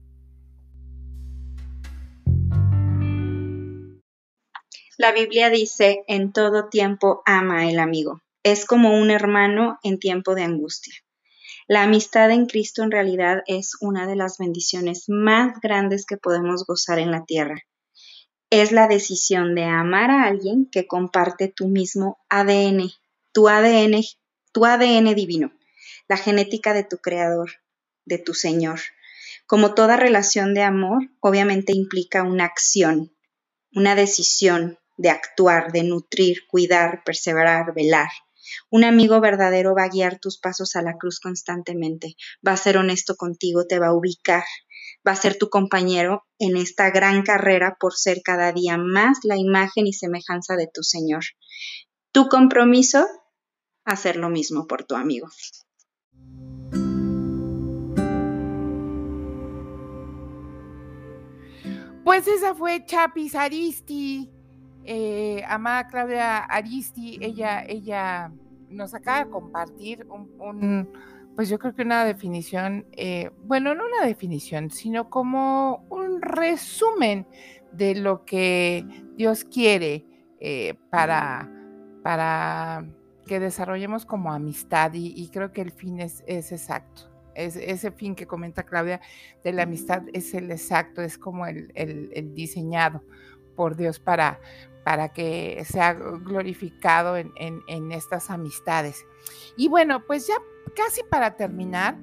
La 4.97 5.11
Biblia 5.11 5.49
dice, 5.49 6.05
en 6.07 6.31
todo 6.31 6.69
tiempo 6.69 7.21
ama 7.25 7.69
el 7.69 7.79
amigo. 7.79 8.21
Es 8.43 8.65
como 8.65 8.97
un 8.97 9.11
hermano 9.11 9.77
en 9.83 9.99
tiempo 9.99 10.35
de 10.35 10.43
angustia. 10.43 10.93
La 11.67 11.83
amistad 11.83 12.31
en 12.31 12.45
Cristo 12.45 12.81
en 12.81 12.91
realidad 12.91 13.43
es 13.45 13.73
una 13.81 14.07
de 14.07 14.15
las 14.15 14.37
bendiciones 14.37 15.09
más 15.09 15.59
grandes 15.59 16.05
que 16.05 16.15
podemos 16.15 16.65
gozar 16.65 16.99
en 16.99 17.11
la 17.11 17.25
tierra. 17.25 17.61
Es 18.49 18.71
la 18.71 18.87
decisión 18.87 19.53
de 19.53 19.65
amar 19.65 20.11
a 20.11 20.23
alguien 20.23 20.69
que 20.71 20.87
comparte 20.87 21.49
tu 21.49 21.67
mismo 21.67 22.17
ADN, 22.29 22.89
tu 23.33 23.49
ADN, 23.49 24.01
tu 24.53 24.65
ADN 24.65 25.13
divino, 25.13 25.51
la 26.07 26.15
genética 26.15 26.73
de 26.73 26.85
tu 26.85 26.99
creador, 26.99 27.51
de 28.05 28.17
tu 28.17 28.33
Señor. 28.33 28.79
Como 29.45 29.73
toda 29.73 29.97
relación 29.97 30.53
de 30.53 30.61
amor, 30.61 31.09
obviamente 31.19 31.73
implica 31.73 32.23
una 32.23 32.45
acción, 32.45 33.11
una 33.73 33.95
decisión 33.95 34.79
de 34.97 35.09
actuar, 35.09 35.71
de 35.71 35.83
nutrir, 35.83 36.47
cuidar, 36.47 37.03
perseverar, 37.03 37.73
velar. 37.73 38.09
Un 38.69 38.83
amigo 38.83 39.19
verdadero 39.21 39.73
va 39.75 39.83
a 39.83 39.89
guiar 39.89 40.19
tus 40.19 40.39
pasos 40.39 40.75
a 40.75 40.81
la 40.81 40.97
cruz 40.97 41.19
constantemente, 41.19 42.15
va 42.45 42.53
a 42.53 42.57
ser 42.57 42.77
honesto 42.77 43.15
contigo, 43.15 43.65
te 43.65 43.79
va 43.79 43.87
a 43.87 43.93
ubicar, 43.93 44.43
va 45.07 45.13
a 45.13 45.15
ser 45.15 45.37
tu 45.37 45.49
compañero 45.49 46.25
en 46.39 46.57
esta 46.57 46.91
gran 46.91 47.23
carrera 47.23 47.77
por 47.79 47.93
ser 47.93 48.21
cada 48.23 48.51
día 48.51 48.77
más 48.77 49.19
la 49.23 49.37
imagen 49.37 49.87
y 49.87 49.93
semejanza 49.93 50.55
de 50.55 50.69
tu 50.71 50.83
Señor. 50.83 51.23
Tu 52.11 52.29
compromiso, 52.29 53.07
hacer 53.83 54.15
lo 54.15 54.29
mismo 54.29 54.67
por 54.67 54.85
tu 54.85 54.95
amigo. 54.95 55.27
Pues 62.03 62.27
esa 62.27 62.53
fue 62.53 62.85
Chapis 62.85 63.33
Aristi 63.33 64.34
eh, 64.85 65.43
amada 65.47 65.87
Claudia 65.87 66.39
Aristi, 66.43 67.17
ella, 67.19 67.63
ella 67.67 68.31
nos 68.69 68.93
acaba 68.93 69.23
de 69.23 69.31
compartir 69.31 70.05
un, 70.07 70.89
pues 71.35 71.49
yo 71.49 71.57
creo 71.57 71.73
que 71.73 71.81
una 71.81 72.05
definición, 72.05 72.85
eh, 72.91 73.31
bueno, 73.45 73.73
no 73.73 73.83
una 73.85 74.05
definición, 74.05 74.69
sino 74.69 75.09
como 75.09 75.85
un 75.89 76.21
resumen 76.21 77.25
de 77.71 77.95
lo 77.95 78.25
que 78.25 78.85
Dios 79.15 79.43
quiere 79.43 80.05
eh, 80.39 80.75
para, 80.91 81.49
para 82.03 82.85
que 83.25 83.39
desarrollemos 83.39 84.05
como 84.05 84.31
amistad 84.31 84.91
y, 84.93 85.29
creo 85.29 85.51
que 85.51 85.61
el 85.61 85.71
fin 85.71 85.99
es, 85.99 86.23
exacto. 86.27 87.11
Es, 87.33 87.55
ese 87.55 87.91
fin 87.91 88.15
que 88.15 88.27
comenta 88.27 88.63
Claudia 88.63 89.01
de 89.43 89.51
la 89.51 89.63
amistad 89.63 90.03
es 90.13 90.33
el 90.35 90.51
exacto, 90.51 91.01
es 91.01 91.17
como 91.17 91.47
el, 91.47 91.71
el 91.75 92.33
diseñado 92.33 93.03
por 93.55 93.75
Dios 93.75 93.99
para, 93.99 94.39
para 94.85 95.09
que 95.09 95.65
sea 95.65 95.93
glorificado 95.93 97.17
en, 97.17 97.91
estas 97.91 98.29
amistades. 98.29 99.03
Y 99.57 99.67
bueno, 99.67 100.05
pues 100.05 100.27
ya 100.27 100.35
casi 100.75 101.01
para 101.09 101.35
terminar, 101.35 101.97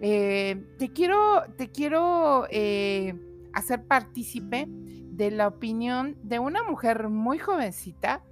eh, 0.00 0.64
te 0.78 0.92
quiero, 0.92 1.42
te 1.56 1.72
quiero 1.72 2.46
eh, 2.48 3.18
hacer 3.52 3.84
partícipe 3.84 4.66
de 4.68 5.32
la 5.32 5.48
opinión 5.48 6.16
de 6.22 6.38
una 6.38 6.62
mujer 6.62 7.08
muy 7.08 7.40
jovencita. 7.40 8.22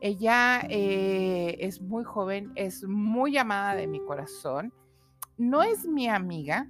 Ella 0.00 0.60
eh, 0.70 1.56
es 1.58 1.82
muy 1.82 2.04
joven, 2.04 2.52
es 2.54 2.84
muy 2.84 3.36
amada 3.38 3.74
de 3.74 3.88
mi 3.88 3.98
corazón. 3.98 4.72
No 5.36 5.64
es 5.64 5.84
mi 5.84 6.08
amiga, 6.08 6.68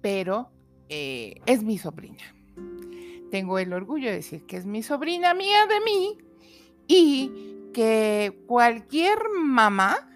pero 0.00 0.50
es 0.88 1.62
mi 1.62 1.76
sobrina 1.76 2.37
tengo 3.30 3.58
el 3.58 3.72
orgullo 3.72 4.08
de 4.08 4.16
decir 4.16 4.46
que 4.46 4.56
es 4.56 4.66
mi 4.66 4.82
sobrina 4.82 5.34
mía 5.34 5.66
de 5.66 5.80
mí 5.80 6.18
y 6.86 7.70
que 7.72 8.44
cualquier 8.46 9.18
mamá 9.36 10.08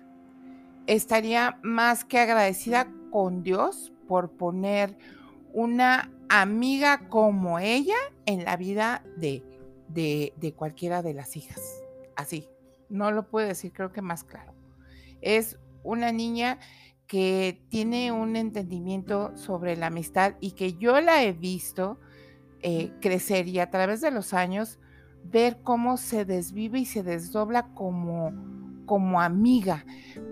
estaría 0.87 1.59
más 1.62 2.05
que 2.05 2.18
agradecida 2.18 2.88
con 3.11 3.42
Dios 3.42 3.92
por 4.09 4.33
poner 4.33 4.96
una 5.53 6.11
amiga 6.29 7.09
como 7.09 7.59
ella 7.59 7.96
en 8.27 8.44
la 8.44 8.57
vida 8.57 9.05
de, 9.16 9.44
de, 9.88 10.55
cualquiera 10.57 11.03
de 11.03 11.14
las 11.14 11.37
hijas. 11.37 11.83
Así, 12.16 12.48
no 12.88 13.11
lo 13.11 13.29
puedo 13.29 13.46
decir 13.46 13.72
creo 13.72 13.92
que 13.92 14.03
más 14.03 14.25
claro. 14.25 14.55
Es 15.20 15.59
una 15.83 16.11
niña 16.12 16.59
que 17.07 17.62
tiene 17.68 18.12
un 18.12 18.37
entendimiento 18.37 19.37
sobre 19.37 19.77
la 19.77 19.88
amistad 19.88 20.35
y 20.40 20.53
que 20.53 20.75
yo 20.75 21.01
la 21.01 21.22
he 21.22 21.33
visto 21.33 22.01
eh, 22.62 22.92
crecer 23.01 23.48
y 23.48 23.59
a 23.59 23.70
través 23.70 24.01
de 24.01 24.11
los 24.11 24.35
años 24.35 24.79
ver 25.25 25.59
cómo 25.62 25.96
se 25.96 26.25
desvive 26.25 26.81
y 26.81 26.85
se 26.85 27.03
desdobla 27.03 27.75
como, 27.75 28.33
como 28.87 29.20
amiga, 29.20 29.85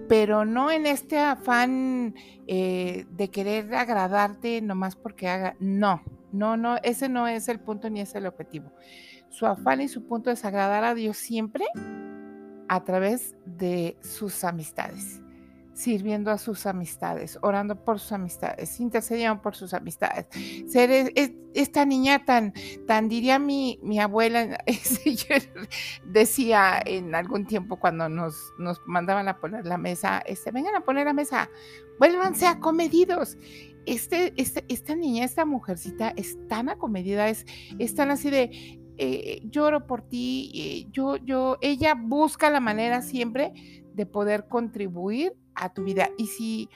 pero 0.09 0.45
no 0.45 0.71
en 0.71 0.87
este 0.87 1.19
afán 1.19 2.15
eh, 2.47 3.07
de 3.11 3.31
querer 3.31 3.75
agradarte 3.75 4.61
nomás 4.61 4.97
porque 4.97 5.29
haga, 5.29 5.57
no, 5.61 6.03
no, 6.33 6.57
no, 6.57 6.77
ese 6.83 7.09
no 7.09 7.29
es 7.29 7.49
el 7.49 7.61
punto 7.61 7.91
ni 7.91 8.01
es 8.01 8.15
el 8.15 8.27
objetivo. 8.27 8.73
Su 9.29 9.47
afán 9.47 9.81
y 9.81 9.89
su 9.89 10.07
punto 10.07 10.31
es 10.31 10.45
agradar 10.45 10.85
a 10.85 10.95
Dios 10.95 11.17
siempre 11.17 11.67
a 12.69 12.85
través 12.85 13.37
de 13.45 13.97
sus 14.01 14.43
amistades 14.45 15.21
sirviendo 15.81 16.31
a 16.31 16.37
sus 16.37 16.67
amistades, 16.67 17.39
orando 17.41 17.85
por 17.85 17.99
sus 17.99 18.13
amistades, 18.13 18.79
intercediendo 18.81 19.41
por 19.41 19.57
sus 19.57 19.73
amistades. 19.73 20.27
Esta 21.55 21.87
niña 21.87 22.25
tan, 22.27 22.53
tan 22.87 23.09
diría 23.09 23.39
mi, 23.39 23.81
mi 23.83 23.99
abuela, 23.99 24.59
decía 26.05 26.81
en 26.85 27.15
algún 27.15 27.47
tiempo 27.47 27.81
cuando 27.81 28.11
nos, 28.11 28.53
nos 28.59 28.81
mandaban 28.87 29.29
a 29.29 29.39
poner 29.39 29.65
la 29.65 29.79
mesa, 29.79 30.19
este, 30.27 30.51
vengan 30.51 30.75
a 30.75 30.85
poner 30.85 31.07
la 31.07 31.15
mesa, 31.15 31.49
vuélvanse 31.99 32.47
acomedidos. 32.47 33.39
Este, 33.87 34.35
este, 34.37 34.67
esta 34.69 34.95
niña, 34.95 35.25
esta 35.25 35.47
mujercita 35.47 36.13
es 36.15 36.37
tan 36.47 36.69
acomedida, 36.69 37.31
es, 37.31 37.47
es 37.79 37.95
tan 37.95 38.11
así 38.11 38.29
de, 38.29 38.79
eh, 38.99 39.41
lloro 39.45 39.87
por 39.87 40.03
ti, 40.03 40.53
eh, 40.55 40.91
yo, 40.93 41.17
yo, 41.17 41.57
ella 41.63 41.95
busca 41.95 42.51
la 42.51 42.61
manera 42.61 43.01
siempre 43.01 43.55
de 43.95 44.05
poder 44.05 44.47
contribuir 44.47 45.33
a 45.61 45.73
tu 45.73 45.85
vida. 45.85 46.11
Y 46.17 46.27
si, 46.27 46.69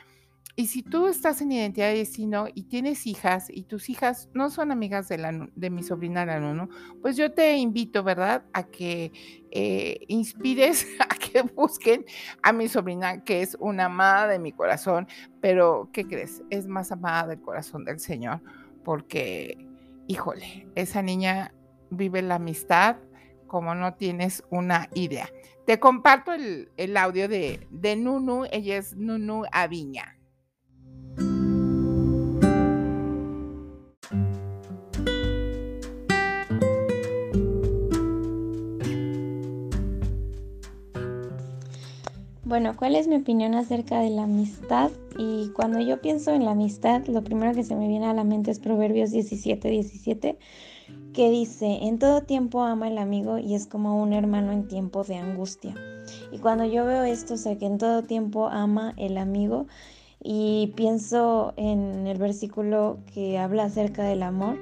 y 0.57 0.67
si 0.67 0.83
tú 0.83 1.09
estás 1.09 1.41
en 1.41 1.51
identidad 1.51 1.89
de 1.89 1.99
destino 1.99 2.47
y 2.55 2.65
tienes 2.65 3.07
hijas 3.07 3.49
y 3.51 3.65
tus 3.65 3.91
hijas 3.91 4.29
no 4.35 4.51
son 4.51 4.71
amigas 4.71 5.09
de, 5.09 5.19
la, 5.19 5.49
de 5.55 5.71
mi 5.71 5.83
sobrina 5.83 6.25
la 6.25 6.39
Nuno, 6.39 6.69
pues 7.03 7.17
yo 7.17 7.33
te 7.33 7.57
invito, 7.57 8.05
¿verdad?, 8.05 8.45
a 8.53 8.63
que 8.63 9.11
eh, 9.51 10.01
inspires 10.07 10.87
a 11.01 11.15
que 11.17 11.43
busquen 11.43 12.05
a 12.43 12.53
mi 12.53 12.69
sobrina, 12.69 13.25
que 13.25 13.43
es 13.43 13.57
una 13.59 13.87
amada 13.87 14.29
de 14.29 14.39
mi 14.39 14.53
corazón, 14.53 15.09
pero 15.41 15.91
¿qué 15.93 16.07
crees? 16.07 16.43
Es 16.51 16.67
más 16.69 16.93
amada 16.93 17.29
del 17.29 17.41
corazón 17.41 17.85
del 17.85 17.99
Señor, 17.99 18.41
porque, 18.85 19.67
híjole, 20.07 20.69
esa 20.77 21.03
niña 21.03 21.53
vive 21.91 22.23
la 22.23 22.37
amistad 22.37 22.97
como 23.47 23.75
no 23.75 23.95
tienes 23.95 24.43
una 24.51 24.89
idea. 24.95 25.29
Te 25.67 25.81
comparto 25.81 26.33
el, 26.33 26.97
audio 26.97 27.27
de, 27.27 27.67
de 27.71 27.97
Nunu, 27.97 28.45
ella 28.53 28.77
es 28.77 28.95
Nunu 28.97 29.45
Aviña. 29.51 30.19
Bueno, 42.45 42.77
¿cuál 42.77 42.95
es 42.95 43.09
mi 43.09 43.17
opinión 43.17 43.55
acerca 43.55 44.01
de 44.01 44.11
la 44.11 44.25
amistad? 44.25 44.91
Y 45.17 45.49
cuando 45.57 45.81
yo 45.81 46.03
pienso 46.03 46.33
en 46.35 46.45
la 46.45 46.51
amistad, 46.51 47.07
lo 47.07 47.25
primero 47.25 47.55
que 47.55 47.65
se 47.65 47.75
me 47.75 47.89
viene 47.89 48.05
a 48.05 48.13
la 48.13 48.23
mente 48.23 48.51
es 48.51 48.61
Proverbios 48.61 49.13
17, 49.13 49.71
17, 49.71 50.39
que 51.15 51.31
dice, 51.31 51.79
en 51.83 51.99
todo 51.99 52.23
tiempo 52.23 52.63
ama 52.63 52.89
el 52.89 52.99
amigo 52.99 53.39
y 53.39 53.55
es 53.55 53.67
como 53.67 54.03
un 54.03 54.13
hermano 54.13 54.53
en 54.53 54.69
tiempo 54.69 55.05
de 55.05 55.17
angustia. 55.17 55.75
Y 56.33 56.39
cuando 56.39 56.65
yo 56.65 56.85
veo 56.85 57.05
esto, 57.05 57.37
sea, 57.37 57.57
que 57.57 57.67
en 57.67 57.79
todo 57.79 58.03
tiempo 58.03 58.49
ama 58.49 58.93
el 58.97 59.17
amigo 59.17 59.67
y 60.23 60.73
pienso 60.77 61.55
en 61.57 62.07
el 62.07 62.19
versículo 62.19 62.99
que 63.15 63.39
habla 63.39 63.65
acerca 63.65 64.03
del 64.03 64.23
amor, 64.23 64.59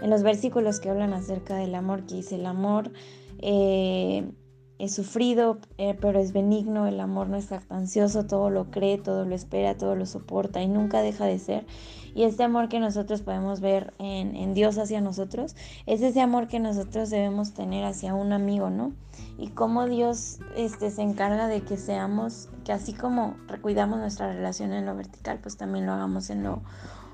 en 0.00 0.08
los 0.08 0.22
versículos 0.22 0.80
que 0.80 0.90
hablan 0.90 1.12
acerca 1.12 1.56
del 1.56 1.74
amor, 1.74 2.06
que 2.06 2.14
dice 2.14 2.36
el 2.36 2.46
amor, 2.46 2.92
eh, 3.40 4.30
es 4.80 4.94
sufrido, 4.94 5.58
eh, 5.76 5.96
pero 6.00 6.18
es 6.18 6.32
benigno, 6.32 6.86
el 6.86 7.00
amor 7.00 7.28
no 7.28 7.36
es 7.36 7.48
jactancioso, 7.48 8.24
todo 8.24 8.48
lo 8.48 8.70
cree, 8.70 8.96
todo 8.96 9.26
lo 9.26 9.34
espera, 9.34 9.76
todo 9.76 9.94
lo 9.94 10.06
soporta 10.06 10.62
y 10.62 10.68
nunca 10.68 11.02
deja 11.02 11.26
de 11.26 11.38
ser. 11.38 11.66
Y 12.14 12.24
este 12.24 12.42
amor 12.42 12.68
que 12.68 12.80
nosotros 12.80 13.20
podemos 13.20 13.60
ver 13.60 13.92
en, 13.98 14.54
Dios 14.54 14.78
hacia 14.78 15.00
nosotros, 15.00 15.54
es 15.86 16.02
ese 16.02 16.20
amor 16.20 16.48
que 16.48 16.58
nosotros 16.58 17.10
debemos 17.10 17.52
tener 17.52 17.84
hacia 17.84 18.14
un 18.14 18.32
amigo, 18.32 18.70
¿no? 18.70 18.92
Y 19.38 19.48
cómo 19.48 19.86
Dios 19.86 20.38
este, 20.56 20.90
se 20.90 21.02
encarga 21.02 21.46
de 21.46 21.60
que 21.60 21.76
seamos, 21.76 22.48
que 22.64 22.72
así 22.72 22.94
como 22.94 23.36
recuidamos 23.46 23.98
nuestra 23.98 24.32
relación 24.32 24.72
en 24.72 24.86
lo 24.86 24.96
vertical, 24.96 25.38
pues 25.40 25.56
también 25.56 25.86
lo 25.86 25.92
hagamos 25.92 26.30
en 26.30 26.42
lo 26.42 26.62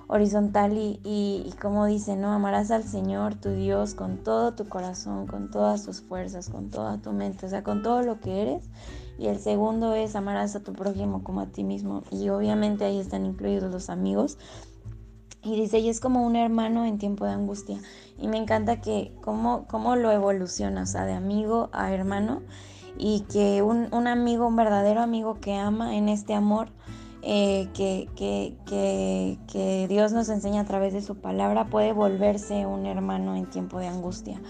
horizontal 0.08 0.76
y, 0.76 1.00
y, 1.04 1.52
como 1.60 1.86
dice, 1.86 2.16
¿no? 2.16 2.32
Amarás 2.32 2.70
al 2.70 2.84
Señor, 2.84 3.34
tu 3.34 3.50
Dios, 3.50 3.94
con 3.94 4.18
todo 4.18 4.54
tu 4.54 4.68
corazón, 4.68 5.26
con 5.26 5.50
todas 5.50 5.84
tus 5.84 6.00
fuerzas, 6.00 6.48
con 6.48 6.70
toda 6.70 6.98
tu 6.98 7.12
mente, 7.12 7.46
o 7.46 7.48
sea, 7.48 7.64
con 7.64 7.82
todo 7.82 8.02
lo 8.02 8.20
que 8.20 8.42
eres. 8.42 8.68
Y 9.18 9.26
el 9.28 9.38
segundo 9.38 9.94
es 9.94 10.14
amarás 10.14 10.54
a 10.56 10.60
tu 10.60 10.72
prójimo 10.72 11.24
como 11.24 11.40
a 11.40 11.46
ti 11.46 11.64
mismo. 11.64 12.02
Y 12.10 12.28
obviamente 12.28 12.84
ahí 12.84 13.00
están 13.00 13.26
incluidos 13.26 13.72
los 13.72 13.90
amigos. 13.90 14.38
Y 15.42 15.56
dice, 15.56 15.78
y 15.78 15.88
es 15.88 16.00
como 16.00 16.26
un 16.26 16.36
hermano 16.36 16.84
en 16.84 16.98
tiempo 16.98 17.24
de 17.24 17.32
angustia. 17.32 17.80
Y 18.18 18.28
me 18.28 18.36
encanta 18.36 18.80
que 18.80 19.12
cómo, 19.22 19.66
cómo 19.68 19.96
lo 19.96 20.10
evoluciona, 20.10 20.82
o 20.82 20.86
sea, 20.86 21.04
de 21.04 21.14
amigo 21.14 21.70
a 21.72 21.92
hermano. 21.92 22.42
Y 22.98 23.20
que 23.32 23.62
un, 23.62 23.88
un 23.92 24.06
amigo, 24.06 24.46
un 24.46 24.56
verdadero 24.56 25.02
amigo 25.02 25.38
que 25.40 25.54
ama 25.54 25.96
en 25.96 26.08
este 26.08 26.34
amor, 26.34 26.68
eh, 27.28 27.70
que, 27.74 28.08
que, 28.14 28.56
que, 28.66 29.36
que, 29.50 29.88
Dios 29.88 30.12
nos 30.12 30.28
enseña 30.28 30.60
a 30.60 30.64
través 30.64 30.92
de 30.92 31.02
su 31.02 31.16
palabra 31.16 31.66
puede 31.66 31.92
volverse 31.92 32.66
un 32.66 32.86
hermano 32.86 33.34
en 33.34 33.50
tiempo 33.50 33.80
de 33.80 33.88
angustia. 33.88 34.40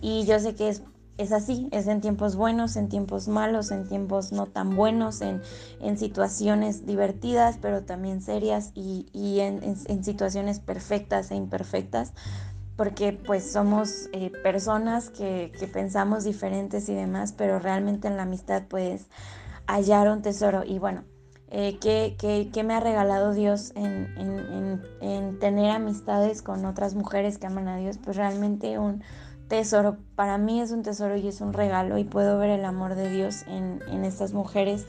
Y 0.00 0.26
yo 0.26 0.40
sé 0.40 0.56
que 0.56 0.68
es, 0.68 0.82
es 1.18 1.30
así, 1.30 1.68
es 1.70 1.86
en 1.86 2.00
tiempos 2.00 2.34
buenos, 2.34 2.74
en 2.74 2.88
tiempos 2.88 3.28
malos, 3.28 3.70
en 3.70 3.86
tiempos 3.86 4.32
no 4.32 4.46
tan 4.46 4.74
buenos, 4.74 5.20
en, 5.20 5.40
en 5.80 5.98
situaciones 5.98 6.84
divertidas, 6.84 7.60
pero 7.62 7.84
también 7.84 8.20
serias 8.20 8.72
y, 8.74 9.06
y 9.12 9.38
en, 9.38 9.62
en, 9.62 10.02
situaciones 10.02 10.58
perfectas 10.58 11.30
e 11.30 11.36
imperfectas 11.36 12.12
porque 12.76 13.12
pues 13.12 13.52
somos 13.52 14.08
eh, 14.12 14.32
personas 14.42 15.10
que, 15.10 15.52
que, 15.56 15.68
pensamos 15.68 16.24
diferentes 16.24 16.88
y 16.88 16.94
demás, 16.94 17.32
pero 17.32 17.60
realmente 17.60 18.08
en 18.08 18.16
la 18.16 18.24
amistad 18.24 18.64
puedes 18.68 19.06
hallar 19.68 20.10
un 20.10 20.22
tesoro. 20.22 20.64
Y 20.64 20.80
bueno, 20.80 21.04
eh, 21.48 21.78
¿qué, 21.80 22.64
me 22.64 22.74
ha 22.74 22.80
regalado 22.80 23.32
Dios 23.32 23.72
en, 23.76 25.38
tener 25.38 25.70
amistades 25.70 26.42
con 26.42 26.64
otras 26.64 26.94
mujeres 26.94 27.38
que 27.38 27.46
aman 27.46 27.68
a 27.68 27.76
Dios? 27.76 27.98
Pues 28.02 28.16
realmente 28.16 28.78
un 28.78 29.02
tesoro, 29.48 29.96
para 30.16 30.38
mí 30.38 30.60
es 30.60 30.72
un 30.72 30.82
tesoro 30.82 31.16
y 31.16 31.28
es 31.28 31.40
un 31.40 31.52
regalo 31.52 31.98
y 31.98 32.04
puedo 32.04 32.38
ver 32.38 32.50
el 32.50 32.64
amor 32.64 32.96
de 32.96 33.10
Dios 33.10 33.44
en, 33.46 34.04
estas 34.04 34.32
mujeres 34.32 34.86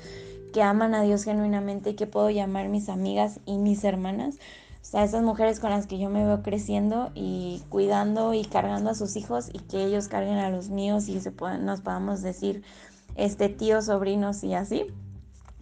que 0.51 0.63
aman 0.63 0.95
a 0.95 1.03
Dios 1.03 1.23
genuinamente 1.23 1.91
y 1.91 1.95
que 1.95 2.07
puedo 2.07 2.29
llamar 2.31 2.69
mis 2.69 2.89
amigas 2.89 3.39
y 3.45 3.57
mis 3.57 3.83
hermanas. 3.83 4.35
O 4.81 4.89
sea, 4.89 5.03
esas 5.03 5.21
mujeres 5.21 5.59
con 5.59 5.69
las 5.69 5.85
que 5.85 5.99
yo 5.99 6.09
me 6.09 6.25
veo 6.25 6.41
creciendo 6.41 7.11
y 7.13 7.61
cuidando 7.69 8.33
y 8.33 8.45
cargando 8.45 8.89
a 8.89 8.95
sus 8.95 9.15
hijos 9.17 9.49
y 9.51 9.59
que 9.59 9.83
ellos 9.83 10.07
carguen 10.07 10.37
a 10.37 10.49
los 10.49 10.69
míos 10.69 11.09
y 11.09 11.19
se 11.19 11.31
nos 11.59 11.81
podamos 11.81 12.21
decir 12.21 12.63
este 13.15 13.49
tíos, 13.49 13.85
sobrinos 13.85 14.43
y 14.43 14.53
así 14.53 14.87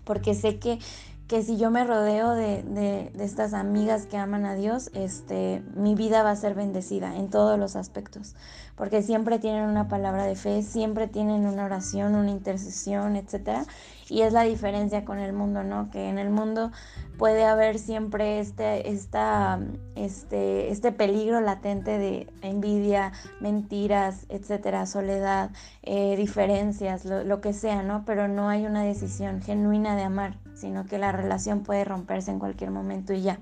porque 0.05 0.33
sé 0.33 0.59
que, 0.59 0.79
que 1.27 1.41
si 1.41 1.57
yo 1.57 1.71
me 1.71 1.83
rodeo 1.83 2.31
de, 2.31 2.61
de, 2.61 3.11
estas 3.23 3.55
amigas 3.55 4.05
que 4.05 4.17
aman 4.17 4.45
a 4.45 4.53
Dios, 4.53 4.91
este, 4.93 5.63
mi 5.75 5.95
vida 5.95 6.21
va 6.21 6.31
a 6.31 6.35
ser 6.35 6.53
bendecida 6.53 7.15
en 7.15 7.31
todos 7.31 7.57
los 7.57 7.75
aspectos, 7.75 8.35
porque 8.75 9.01
siempre 9.01 9.39
tienen 9.39 9.63
una 9.63 9.87
palabra 9.87 10.25
de 10.25 10.35
fe, 10.35 10.61
siempre 10.61 11.07
tienen 11.07 11.47
una 11.47 11.65
oración, 11.65 12.13
una 12.13 12.29
intercesión, 12.29 13.15
etcétera. 13.15 13.65
Y 14.07 14.21
es 14.21 14.33
la 14.33 14.43
diferencia 14.43 15.03
con 15.03 15.17
el 15.17 15.33
mundo, 15.33 15.63
¿no? 15.63 15.89
Que 15.89 16.09
en 16.09 16.19
el 16.19 16.29
mundo 16.29 16.71
puede 17.17 17.43
haber 17.43 17.79
siempre 17.79 18.39
este, 18.39 18.91
esta, 18.91 19.59
este, 19.95 20.69
este 20.69 20.91
peligro 20.91 21.41
latente 21.41 21.97
de 21.97 22.31
envidia, 22.43 23.13
mentiras, 23.39 24.27
etcétera, 24.29 24.85
soledad, 24.85 25.49
eh, 25.81 26.15
diferencias, 26.17 27.03
lo, 27.05 27.23
lo, 27.23 27.41
que 27.41 27.53
sea, 27.53 27.81
¿no? 27.81 28.05
Pero 28.05 28.27
no 28.27 28.47
hay 28.47 28.67
una 28.67 28.83
decisión 28.83 29.41
genuina 29.41 29.95
de 29.95 30.03
amar, 30.03 30.37
sino 30.55 30.85
que 30.85 30.97
la 30.97 31.11
relación 31.11 31.63
puede 31.63 31.85
romperse 31.85 32.31
en 32.31 32.39
cualquier 32.39 32.71
momento 32.71 33.13
y 33.13 33.21
ya. 33.21 33.39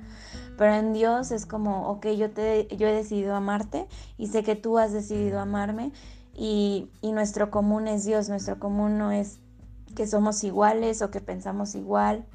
Pero 0.58 0.74
en 0.74 0.94
Dios 0.94 1.32
es 1.32 1.46
como, 1.46 1.88
ok, 1.90 2.08
yo, 2.10 2.32
te, 2.32 2.68
yo 2.76 2.88
he 2.88 2.94
decidido 2.94 3.36
amarte 3.36 3.88
y 4.18 4.28
sé 4.28 4.44
que 4.44 4.56
tú 4.56 4.78
has 4.78 4.92
decidido 4.92 5.40
amarme 5.40 5.92
y, 6.34 6.90
y 7.02 7.12
nuestro 7.12 7.52
común 7.52 7.88
es 7.88 8.06
Dios, 8.06 8.30
nuestro 8.30 8.60
común 8.60 8.98
no 8.98 9.12
es 9.12 9.40
que 9.96 10.08
somos 10.08 10.44
iguales 10.44 11.02
o 11.02 11.12
que 11.12 11.22
pensamos 11.22 11.76
igual 11.76 12.26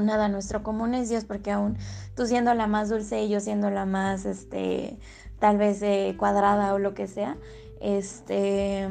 nada, 0.00 0.28
nuestro 0.28 0.62
común 0.62 0.94
es 0.94 1.08
Dios, 1.08 1.24
porque 1.24 1.50
aún 1.50 1.76
tú 2.14 2.26
siendo 2.26 2.54
la 2.54 2.66
más 2.66 2.88
dulce 2.88 3.22
y 3.22 3.28
yo 3.28 3.40
siendo 3.40 3.70
la 3.70 3.86
más, 3.86 4.24
este, 4.24 4.98
tal 5.38 5.58
vez 5.58 5.82
eh, 5.82 6.14
cuadrada 6.18 6.74
o 6.74 6.78
lo 6.78 6.94
que 6.94 7.06
sea, 7.06 7.36
este, 7.80 8.88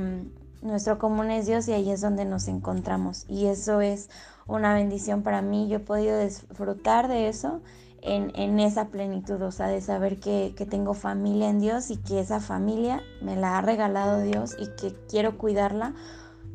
nuestro 0.61 0.97
común 0.99 1.31
es 1.31 1.47
Dios 1.47 1.67
y 1.67 1.73
ahí 1.73 1.91
es 1.91 2.01
donde 2.01 2.25
nos 2.25 2.47
encontramos. 2.47 3.25
Y 3.27 3.47
eso 3.47 3.81
es 3.81 4.09
una 4.47 4.73
bendición 4.73 5.23
para 5.23 5.41
mí. 5.41 5.67
Yo 5.67 5.77
he 5.77 5.79
podido 5.79 6.19
disfrutar 6.19 7.07
de 7.07 7.27
eso 7.27 7.61
en, 8.01 8.31
en 8.35 8.59
esa 8.59 8.89
plenitud, 8.89 9.41
o 9.41 9.51
sea, 9.51 9.67
de 9.67 9.81
saber 9.81 10.19
que, 10.19 10.53
que 10.55 10.65
tengo 10.65 10.93
familia 10.93 11.49
en 11.49 11.59
Dios 11.59 11.89
y 11.89 11.97
que 11.97 12.19
esa 12.19 12.39
familia 12.39 13.01
me 13.21 13.35
la 13.35 13.57
ha 13.57 13.61
regalado 13.61 14.21
Dios 14.21 14.55
y 14.59 14.67
que 14.79 14.95
quiero 15.09 15.37
cuidarla, 15.37 15.93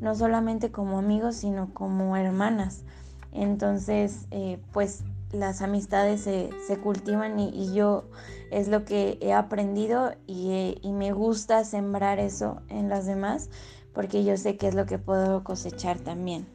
no 0.00 0.14
solamente 0.14 0.70
como 0.70 0.98
amigos, 0.98 1.36
sino 1.36 1.74
como 1.74 2.16
hermanas. 2.16 2.84
Entonces, 3.32 4.26
eh, 4.30 4.60
pues 4.72 5.02
las 5.32 5.62
amistades 5.62 6.22
se, 6.22 6.78
cultivan 6.78 7.38
y, 7.38 7.72
yo 7.72 8.04
es 8.50 8.66
lo 8.66 8.84
que 8.84 9.18
he 9.20 9.32
aprendido 9.32 10.12
y, 10.26 10.78
y, 10.82 10.92
me 10.92 11.12
gusta 11.12 11.64
sembrar 11.64 12.18
eso 12.18 12.60
en 12.68 12.88
las 12.88 13.06
demás 13.06 13.48
porque 13.92 14.24
yo 14.24 14.36
sé 14.36 14.56
que 14.56 14.66
es 14.66 14.74
lo 14.74 14.86
que 14.86 14.98
puedo 14.98 15.44
cosechar 15.44 15.98
también. 15.98 16.46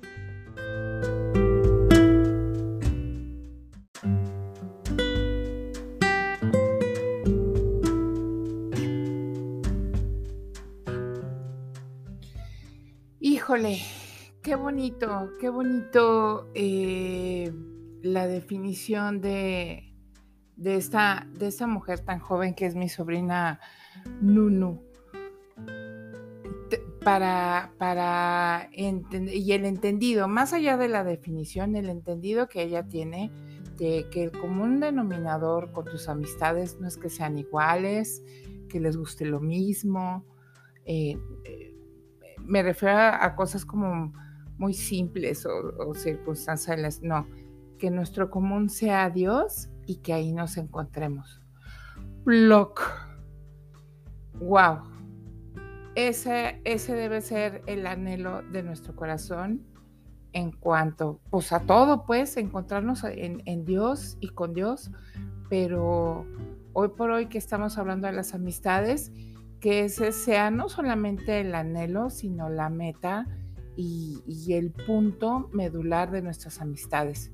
Híjole, 13.55 13.79
Qué 14.41 14.55
bonito, 14.55 15.31
qué 15.39 15.47
bonito 15.47 16.51
eh, 16.53 17.53
la 18.01 18.27
definición 18.27 19.21
de, 19.21 19.93
de, 20.57 20.75
esta, 20.75 21.25
de 21.31 21.47
esta 21.47 21.65
mujer 21.65 22.01
tan 22.01 22.19
joven 22.19 22.53
que 22.53 22.65
es 22.65 22.75
mi 22.75 22.89
sobrina 22.89 23.61
Nunu. 24.19 24.83
Para, 27.05 27.71
para 27.77 28.69
y 28.73 29.51
el 29.53 29.63
entendido, 29.63 30.27
más 30.27 30.51
allá 30.51 30.75
de 30.75 30.89
la 30.89 31.05
definición, 31.05 31.77
el 31.77 31.89
entendido 31.89 32.49
que 32.49 32.61
ella 32.61 32.83
tiene 32.89 33.31
de 33.77 34.07
que 34.11 34.25
el 34.25 34.31
común 34.33 34.81
denominador 34.81 35.71
con 35.71 35.85
tus 35.85 36.09
amistades 36.09 36.77
no 36.81 36.89
es 36.89 36.97
que 36.97 37.09
sean 37.09 37.37
iguales, 37.37 38.21
que 38.67 38.81
les 38.81 38.97
guste 38.97 39.25
lo 39.25 39.39
mismo. 39.39 40.25
Eh, 40.83 41.17
me 42.45 42.63
refiero 42.63 42.97
a 42.97 43.35
cosas 43.35 43.65
como 43.65 44.13
muy 44.57 44.73
simples 44.73 45.45
o, 45.45 45.93
circunstanciales, 45.93 47.01
no, 47.01 47.27
que 47.77 47.91
nuestro 47.91 48.29
común 48.29 48.69
sea 48.69 49.09
Dios 49.09 49.69
y 49.85 49.97
que 49.97 50.13
ahí 50.13 50.31
nos 50.31 50.57
encontremos. 50.57 51.41
Block. 52.23 52.81
Wow. 54.39 54.79
Ese, 55.95 56.61
ese 56.65 56.93
debe 56.93 57.21
ser 57.21 57.61
el 57.67 57.87
anhelo 57.87 58.41
de 58.43 58.63
nuestro 58.63 58.95
corazón 58.95 59.65
en 60.33 60.51
cuanto, 60.51 61.21
pues 61.29 61.53
a 61.53 61.61
todo, 61.61 62.05
pues, 62.05 62.35
encontrarnos 62.35 63.05
en, 63.05 63.41
en 63.45 63.63
Dios 63.63 64.17
y 64.19 64.29
con 64.29 64.53
Dios, 64.53 64.91
pero 65.49 66.25
hoy 66.73 66.89
por 66.89 67.11
hoy 67.11 67.27
que 67.27 67.37
estamos 67.37 67.77
hablando 67.77 68.07
de 68.07 68.13
las 68.13 68.33
amistades, 68.33 69.13
que 69.59 69.85
ese 69.85 70.11
sea 70.11 70.51
no 70.51 70.69
solamente 70.69 71.41
el 71.41 71.55
anhelo, 71.55 72.09
sino 72.09 72.49
la 72.49 72.69
meta 72.69 73.27
y, 73.75 74.53
el 74.53 74.71
punto 74.71 75.49
medular 75.53 76.11
de 76.11 76.21
nuestras 76.21 76.61
amistades. 76.61 77.31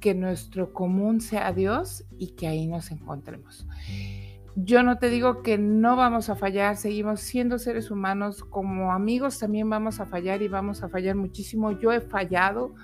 Que 0.00 0.14
nuestro 0.14 0.72
común 0.72 1.20
sea 1.20 1.52
Dios 1.52 2.04
y 2.18 2.28
que 2.28 2.46
ahí 2.46 2.66
nos 2.66 2.90
encontremos. 2.90 3.66
Yo 4.54 4.82
no 4.82 4.98
te 4.98 5.08
digo 5.08 5.42
que 5.42 5.58
no 5.58 5.96
vamos 5.96 6.30
a 6.30 6.36
fallar, 6.36 6.76
seguimos 6.76 7.20
siendo 7.20 7.58
seres 7.58 7.90
humanos, 7.90 8.42
como 8.42 8.92
amigos 8.92 9.38
también 9.38 9.70
vamos 9.70 10.00
a 10.00 10.06
fallar 10.06 10.42
y 10.42 10.48
vamos 10.48 10.82
a 10.82 10.88
fallar 10.88 11.14
muchísimo. 11.14 11.72
Yo 11.72 11.92
he 11.92 12.00
fallado 12.00 12.74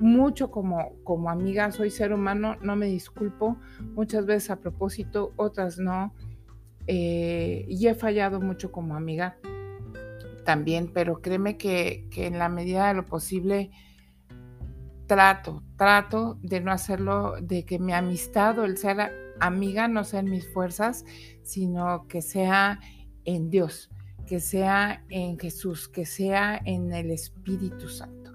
mucho 0.00 0.50
como, 0.50 0.92
como 1.04 1.30
amiga, 1.30 1.70
soy 1.72 1.90
ser 1.90 2.12
humano, 2.12 2.56
no 2.62 2.76
me 2.76 2.86
disculpo, 2.86 3.58
muchas 3.94 4.26
veces 4.26 4.50
a 4.50 4.56
propósito, 4.56 5.32
otras 5.36 5.78
no. 5.78 6.14
Eh, 6.90 7.66
y 7.68 7.86
he 7.86 7.94
fallado 7.94 8.40
mucho 8.40 8.72
como 8.72 8.96
amiga 8.96 9.36
también, 10.44 10.90
pero 10.94 11.20
créeme 11.20 11.58
que, 11.58 12.08
en 12.16 12.38
la 12.38 12.48
medida 12.48 12.88
de 12.88 12.94
lo 12.94 13.04
posible 13.04 13.70
trato, 15.06 15.62
trato 15.76 16.38
de 16.40 16.62
no 16.62 16.72
hacerlo, 16.72 17.34
de 17.42 17.66
que 17.66 17.78
mi 17.78 17.92
amistad 17.92 18.58
o 18.58 18.64
el 18.64 18.78
ser 18.78 19.36
amiga 19.38 19.86
no 19.86 20.02
sea 20.04 20.20
en 20.20 20.30
mis 20.30 20.50
fuerzas, 20.50 21.04
sino 21.42 22.06
que 22.08 22.22
sea 22.22 22.80
en 23.26 23.50
Dios, 23.50 23.90
que 24.26 24.40
sea 24.40 25.04
en 25.10 25.38
Jesús, 25.38 25.88
que 25.88 26.06
sea 26.06 26.58
en 26.64 26.90
el 26.94 27.10
Espíritu 27.10 27.90
Santo. 27.90 28.32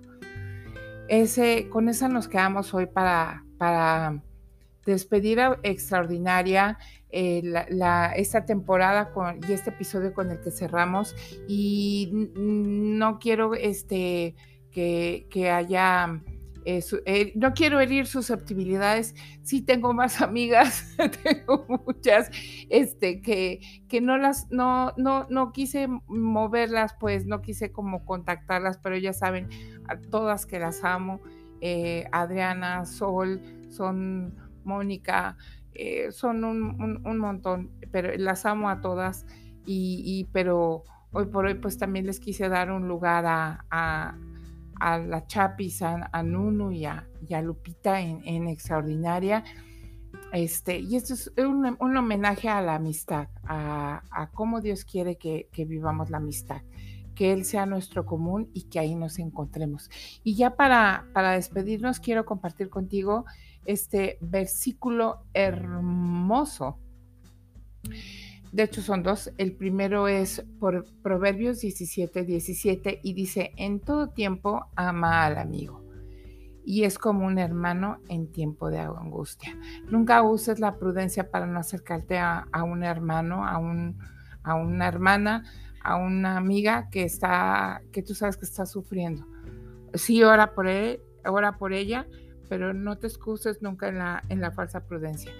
Ese, 1.07 1.67
con 1.69 1.89
esa 1.89 2.07
nos 2.07 2.27
quedamos 2.27 2.71
hoy 2.75 2.85
para, 2.85 3.43
para 3.57 4.21
despedir 4.85 5.39
Extraordinaria 5.63 6.77
eh, 7.13 7.41
esta 8.15 8.45
temporada 8.45 9.11
con, 9.11 9.39
y 9.47 9.53
este 9.53 9.69
episodio 9.69 10.13
con 10.13 10.31
el 10.31 10.41
que 10.41 10.51
cerramos. 10.51 11.15
Y 11.47 12.11
no 12.35 13.19
quiero 13.19 13.53
este, 13.53 14.35
que, 14.71 15.27
que 15.29 15.49
haya 15.51 16.21
eh, 16.65 17.33
no 17.35 17.53
quiero 17.53 17.79
herir 17.79 18.07
susceptibilidades, 18.07 19.15
sí 19.41 19.61
tengo 19.61 19.93
más 19.93 20.21
amigas, 20.21 20.95
tengo 21.23 21.65
muchas, 21.85 22.29
este, 22.69 23.21
que, 23.21 23.59
que 23.87 24.01
no 24.01 24.17
las, 24.17 24.49
no, 24.51 24.93
no, 24.97 25.27
no 25.29 25.51
quise 25.51 25.87
moverlas, 26.07 26.95
pues 26.99 27.25
no 27.25 27.41
quise 27.41 27.71
como 27.71 28.05
contactarlas, 28.05 28.77
pero 28.77 28.97
ya 28.97 29.13
saben, 29.13 29.49
a 29.87 29.99
todas 29.99 30.45
que 30.45 30.59
las 30.59 30.83
amo, 30.83 31.21
eh, 31.61 32.05
Adriana, 32.11 32.85
Sol, 32.85 33.41
son 33.69 34.35
Mónica, 34.63 35.37
eh, 35.75 36.11
son 36.11 36.43
un, 36.43 37.01
un, 37.05 37.17
montón, 37.17 37.71
pero 37.91 38.15
las 38.17 38.45
amo 38.45 38.69
a 38.69 38.81
todas, 38.81 39.25
y, 39.65 40.27
pero 40.33 40.83
hoy 41.11 41.25
por 41.27 41.45
hoy 41.45 41.55
pues 41.55 41.77
también 41.77 42.05
les 42.05 42.19
quise 42.19 42.49
dar 42.49 42.71
un 42.71 42.87
lugar 42.87 43.25
a 43.25 44.15
a 44.83 44.97
la 44.97 45.25
Chapis, 45.25 45.81
a, 45.81 46.23
Nunu 46.23 46.71
y 46.71 46.85
a, 46.85 47.41
Lupita 47.41 48.01
en, 48.01 48.47
Extraordinaria. 48.47 49.45
Este, 50.33 50.79
y 50.79 50.97
esto 50.97 51.13
es 51.13 51.31
un, 51.37 51.97
homenaje 51.97 52.49
a 52.49 52.61
la 52.61 52.75
amistad, 52.75 53.29
a, 53.45 54.29
cómo 54.33 54.59
Dios 54.59 54.83
quiere 54.83 55.15
que, 55.15 55.47
vivamos 55.55 56.09
la 56.09 56.17
amistad, 56.17 56.63
que 57.15 57.31
Él 57.31 57.45
sea 57.45 57.65
nuestro 57.65 58.05
común 58.05 58.49
y 58.53 58.63
que 58.63 58.79
ahí 58.79 58.93
nos 58.93 59.19
encontremos. 59.19 59.89
Y 60.21 60.35
ya 60.35 60.57
para, 60.57 61.07
para 61.13 61.31
despedirnos, 61.31 62.01
quiero 62.01 62.25
compartir 62.25 62.69
contigo 62.69 63.25
este 63.65 64.17
versículo 64.21 65.25
hermoso 65.33 66.79
de 68.53 68.61
hecho, 68.61 68.83
son 68.83 69.01
dos. 69.01 69.31
El 69.39 69.53
primero 69.53 70.07
es 70.07 70.45
por 70.59 70.85
Proverbios 71.01 71.59
17, 71.61 72.23
17 72.23 72.99
y 73.01 73.13
dice, 73.13 73.51
en 73.57 73.79
todo 73.79 74.09
tiempo 74.09 74.67
ama 74.75 75.25
al 75.25 75.39
amigo. 75.39 75.83
Y 76.63 76.83
es 76.83 76.99
como 76.99 77.25
un 77.25 77.39
hermano 77.39 77.97
en 78.09 78.31
tiempo 78.31 78.69
de 78.69 78.77
angustia. 78.77 79.57
Nunca 79.89 80.21
uses 80.21 80.59
la 80.59 80.77
prudencia 80.77 81.31
para 81.31 81.47
no 81.47 81.59
acercarte 81.59 82.19
a, 82.19 82.45
un 82.63 82.83
hermano, 82.83 83.43
a, 83.43 83.57
un, 83.57 83.97
a 84.43 84.53
una 84.53 84.87
hermana, 84.87 85.45
a 85.83 85.95
una 85.95 86.37
amiga 86.37 86.89
que 86.91 87.05
está, 87.05 87.81
que 87.91 88.03
tú 88.03 88.13
sabes 88.13 88.37
que 88.37 88.45
está 88.45 88.67
sufriendo. 88.67 89.25
Sí, 89.95 90.21
ora 90.21 90.53
por 90.53 90.67
él, 90.67 91.01
ora 91.25 91.57
por 91.57 91.73
ella, 91.73 92.05
pero 92.53 92.71
no 92.71 92.99
te 92.99 93.07
excuses 93.07 93.63
nunca 93.63 93.87
en 93.87 93.97
la, 93.97 94.23
en 94.29 94.39
la 94.39 94.51
falsa 94.51 94.85
prudencia. 94.85 95.31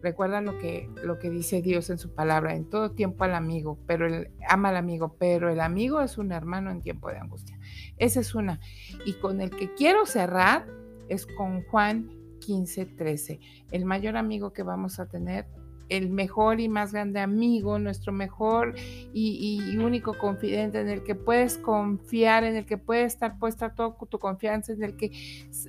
Recuerda 0.00 0.40
lo 0.40 0.56
que, 0.56 0.88
lo 1.02 1.18
que 1.18 1.28
dice 1.28 1.62
Dios 1.62 1.90
en 1.90 1.98
su 1.98 2.14
palabra, 2.14 2.54
en 2.54 2.70
todo 2.70 2.92
tiempo 2.92 3.24
al 3.24 3.34
amigo, 3.34 3.76
pero 3.88 4.06
el, 4.06 4.30
ama 4.48 4.68
al 4.68 4.76
amigo, 4.76 5.16
pero 5.18 5.50
el 5.50 5.58
amigo 5.60 6.00
es 6.00 6.16
un 6.16 6.30
hermano 6.30 6.70
en 6.70 6.80
tiempo 6.80 7.10
de 7.10 7.18
angustia. 7.18 7.58
Esa 7.96 8.20
es 8.20 8.36
una. 8.36 8.60
Y 9.04 9.14
con 9.14 9.40
el 9.40 9.50
que 9.50 9.74
quiero 9.74 10.06
cerrar 10.06 10.64
es 11.08 11.26
con 11.26 11.64
Juan 11.64 12.08
15, 12.38 12.86
13. 12.86 13.40
El 13.72 13.84
mayor 13.84 14.16
amigo 14.16 14.52
que 14.52 14.62
vamos 14.62 15.00
a 15.00 15.06
tener, 15.06 15.48
el 15.90 16.08
mejor 16.08 16.60
y 16.60 16.68
más 16.68 16.92
grande 16.92 17.20
amigo, 17.20 17.78
nuestro 17.78 18.12
mejor 18.12 18.74
y, 19.12 19.76
único 19.76 20.16
confidente 20.16 20.80
en 20.80 20.88
el 20.88 21.02
que 21.02 21.14
puedes 21.14 21.58
confiar, 21.58 22.44
en 22.44 22.56
el 22.56 22.64
que 22.64 22.78
puede 22.78 23.04
estar 23.04 23.38
puesta 23.38 23.74
toda 23.74 23.96
tu 24.08 24.18
confianza, 24.18 24.72
en 24.72 24.84
el 24.84 24.96
que 24.96 25.06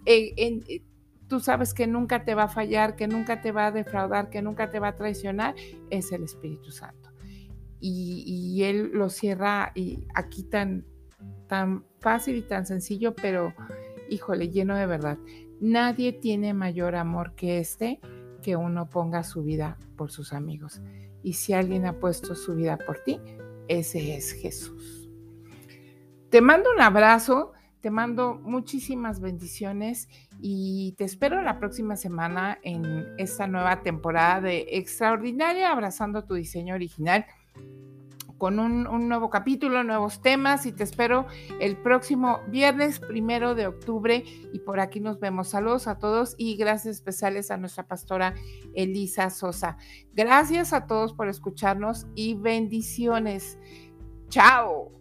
eh, 0.06 0.34
en, 0.38 0.64
tú 1.32 1.40
sabes 1.40 1.74
que 1.74 1.88
nunca 1.88 2.26
te 2.26 2.36
va 2.36 2.44
a 2.44 2.48
fallar, 2.50 2.98
que 2.98 3.08
nunca 3.08 3.40
te 3.40 3.54
va 3.54 3.68
a 3.68 3.72
defraudar, 3.72 4.30
que 4.30 4.42
nunca 4.42 4.70
te 4.70 4.82
va 4.82 4.90
a 4.90 4.96
traicionar, 4.96 5.56
es 5.90 6.12
el 6.12 6.26
Espíritu 6.26 6.72
Santo. 6.72 7.10
Y, 7.80 8.62
Él 8.64 8.92
lo 8.94 9.10
cierra 9.10 9.72
y 9.74 10.06
aquí 10.14 10.44
tan, 10.44 10.86
tan 11.48 11.86
fácil 12.02 12.36
y 12.36 12.42
tan 12.42 12.66
sencillo, 12.66 13.16
pero 13.16 13.54
híjole, 14.10 14.50
lleno 14.50 14.76
de 14.76 14.86
verdad. 14.86 15.20
Nadie 15.62 16.12
tiene 16.12 16.54
mayor 16.54 16.98
amor 16.98 17.34
que 17.34 17.60
este 17.60 18.02
que 18.44 18.58
uno 18.58 18.90
ponga 18.90 19.24
su 19.24 19.42
vida 19.42 19.78
por 19.96 20.12
sus 20.12 20.34
amigos. 20.34 20.82
Y 21.24 21.34
si 21.34 21.54
alguien 21.54 21.86
ha 21.86 21.98
puesto 21.98 22.36
su 22.36 22.56
vida 22.56 22.78
por 22.78 22.98
ti, 23.06 23.22
ese 23.70 24.18
es 24.18 24.34
Jesús. 24.34 25.10
Te 26.30 26.42
mando 26.42 26.74
un 26.76 26.82
abrazo 26.82 27.54
te 27.82 27.90
mando 27.90 28.36
muchísimas 28.36 29.20
bendiciones 29.20 30.08
y 30.42 30.94
te 30.98 31.04
espero 31.04 31.42
la 31.42 31.60
próxima 31.60 31.96
semana 31.96 32.58
en 32.64 33.08
esta 33.18 33.48
nueva 33.48 33.84
temporada 33.84 34.42
de 34.42 34.66
Extraordinaria, 34.72 35.72
abrazando 35.72 36.24
tu 36.24 36.34
diseño 36.34 36.76
original 36.76 37.26
con 38.42 38.58
un, 38.60 39.08
nuevo 39.08 39.30
capítulo, 39.30 39.84
nuevos 39.84 40.24
temas 40.24 40.66
y 40.66 40.72
te 40.72 40.84
espero 40.84 41.28
el 41.60 41.78
próximo 41.78 42.40
viernes 42.48 43.00
primero 43.00 43.54
de 43.54 43.68
octubre 43.68 44.24
y 44.52 44.58
por 44.58 44.80
aquí 44.80 45.00
nos 45.00 45.20
vemos. 45.20 45.50
Saludos 45.50 45.86
a 45.88 46.00
todos 46.00 46.34
y 46.40 46.58
gracias 46.58 46.96
especiales 46.96 47.52
a 47.52 47.58
nuestra 47.58 47.86
pastora 47.86 48.34
Elisa 48.74 49.30
Sosa. 49.30 49.78
Gracias 50.14 50.74
a 50.74 50.88
todos 50.88 51.14
por 51.14 51.30
escucharnos 51.30 52.08
y 52.16 52.34
bendiciones. 52.34 53.60
Chao. 54.30 55.01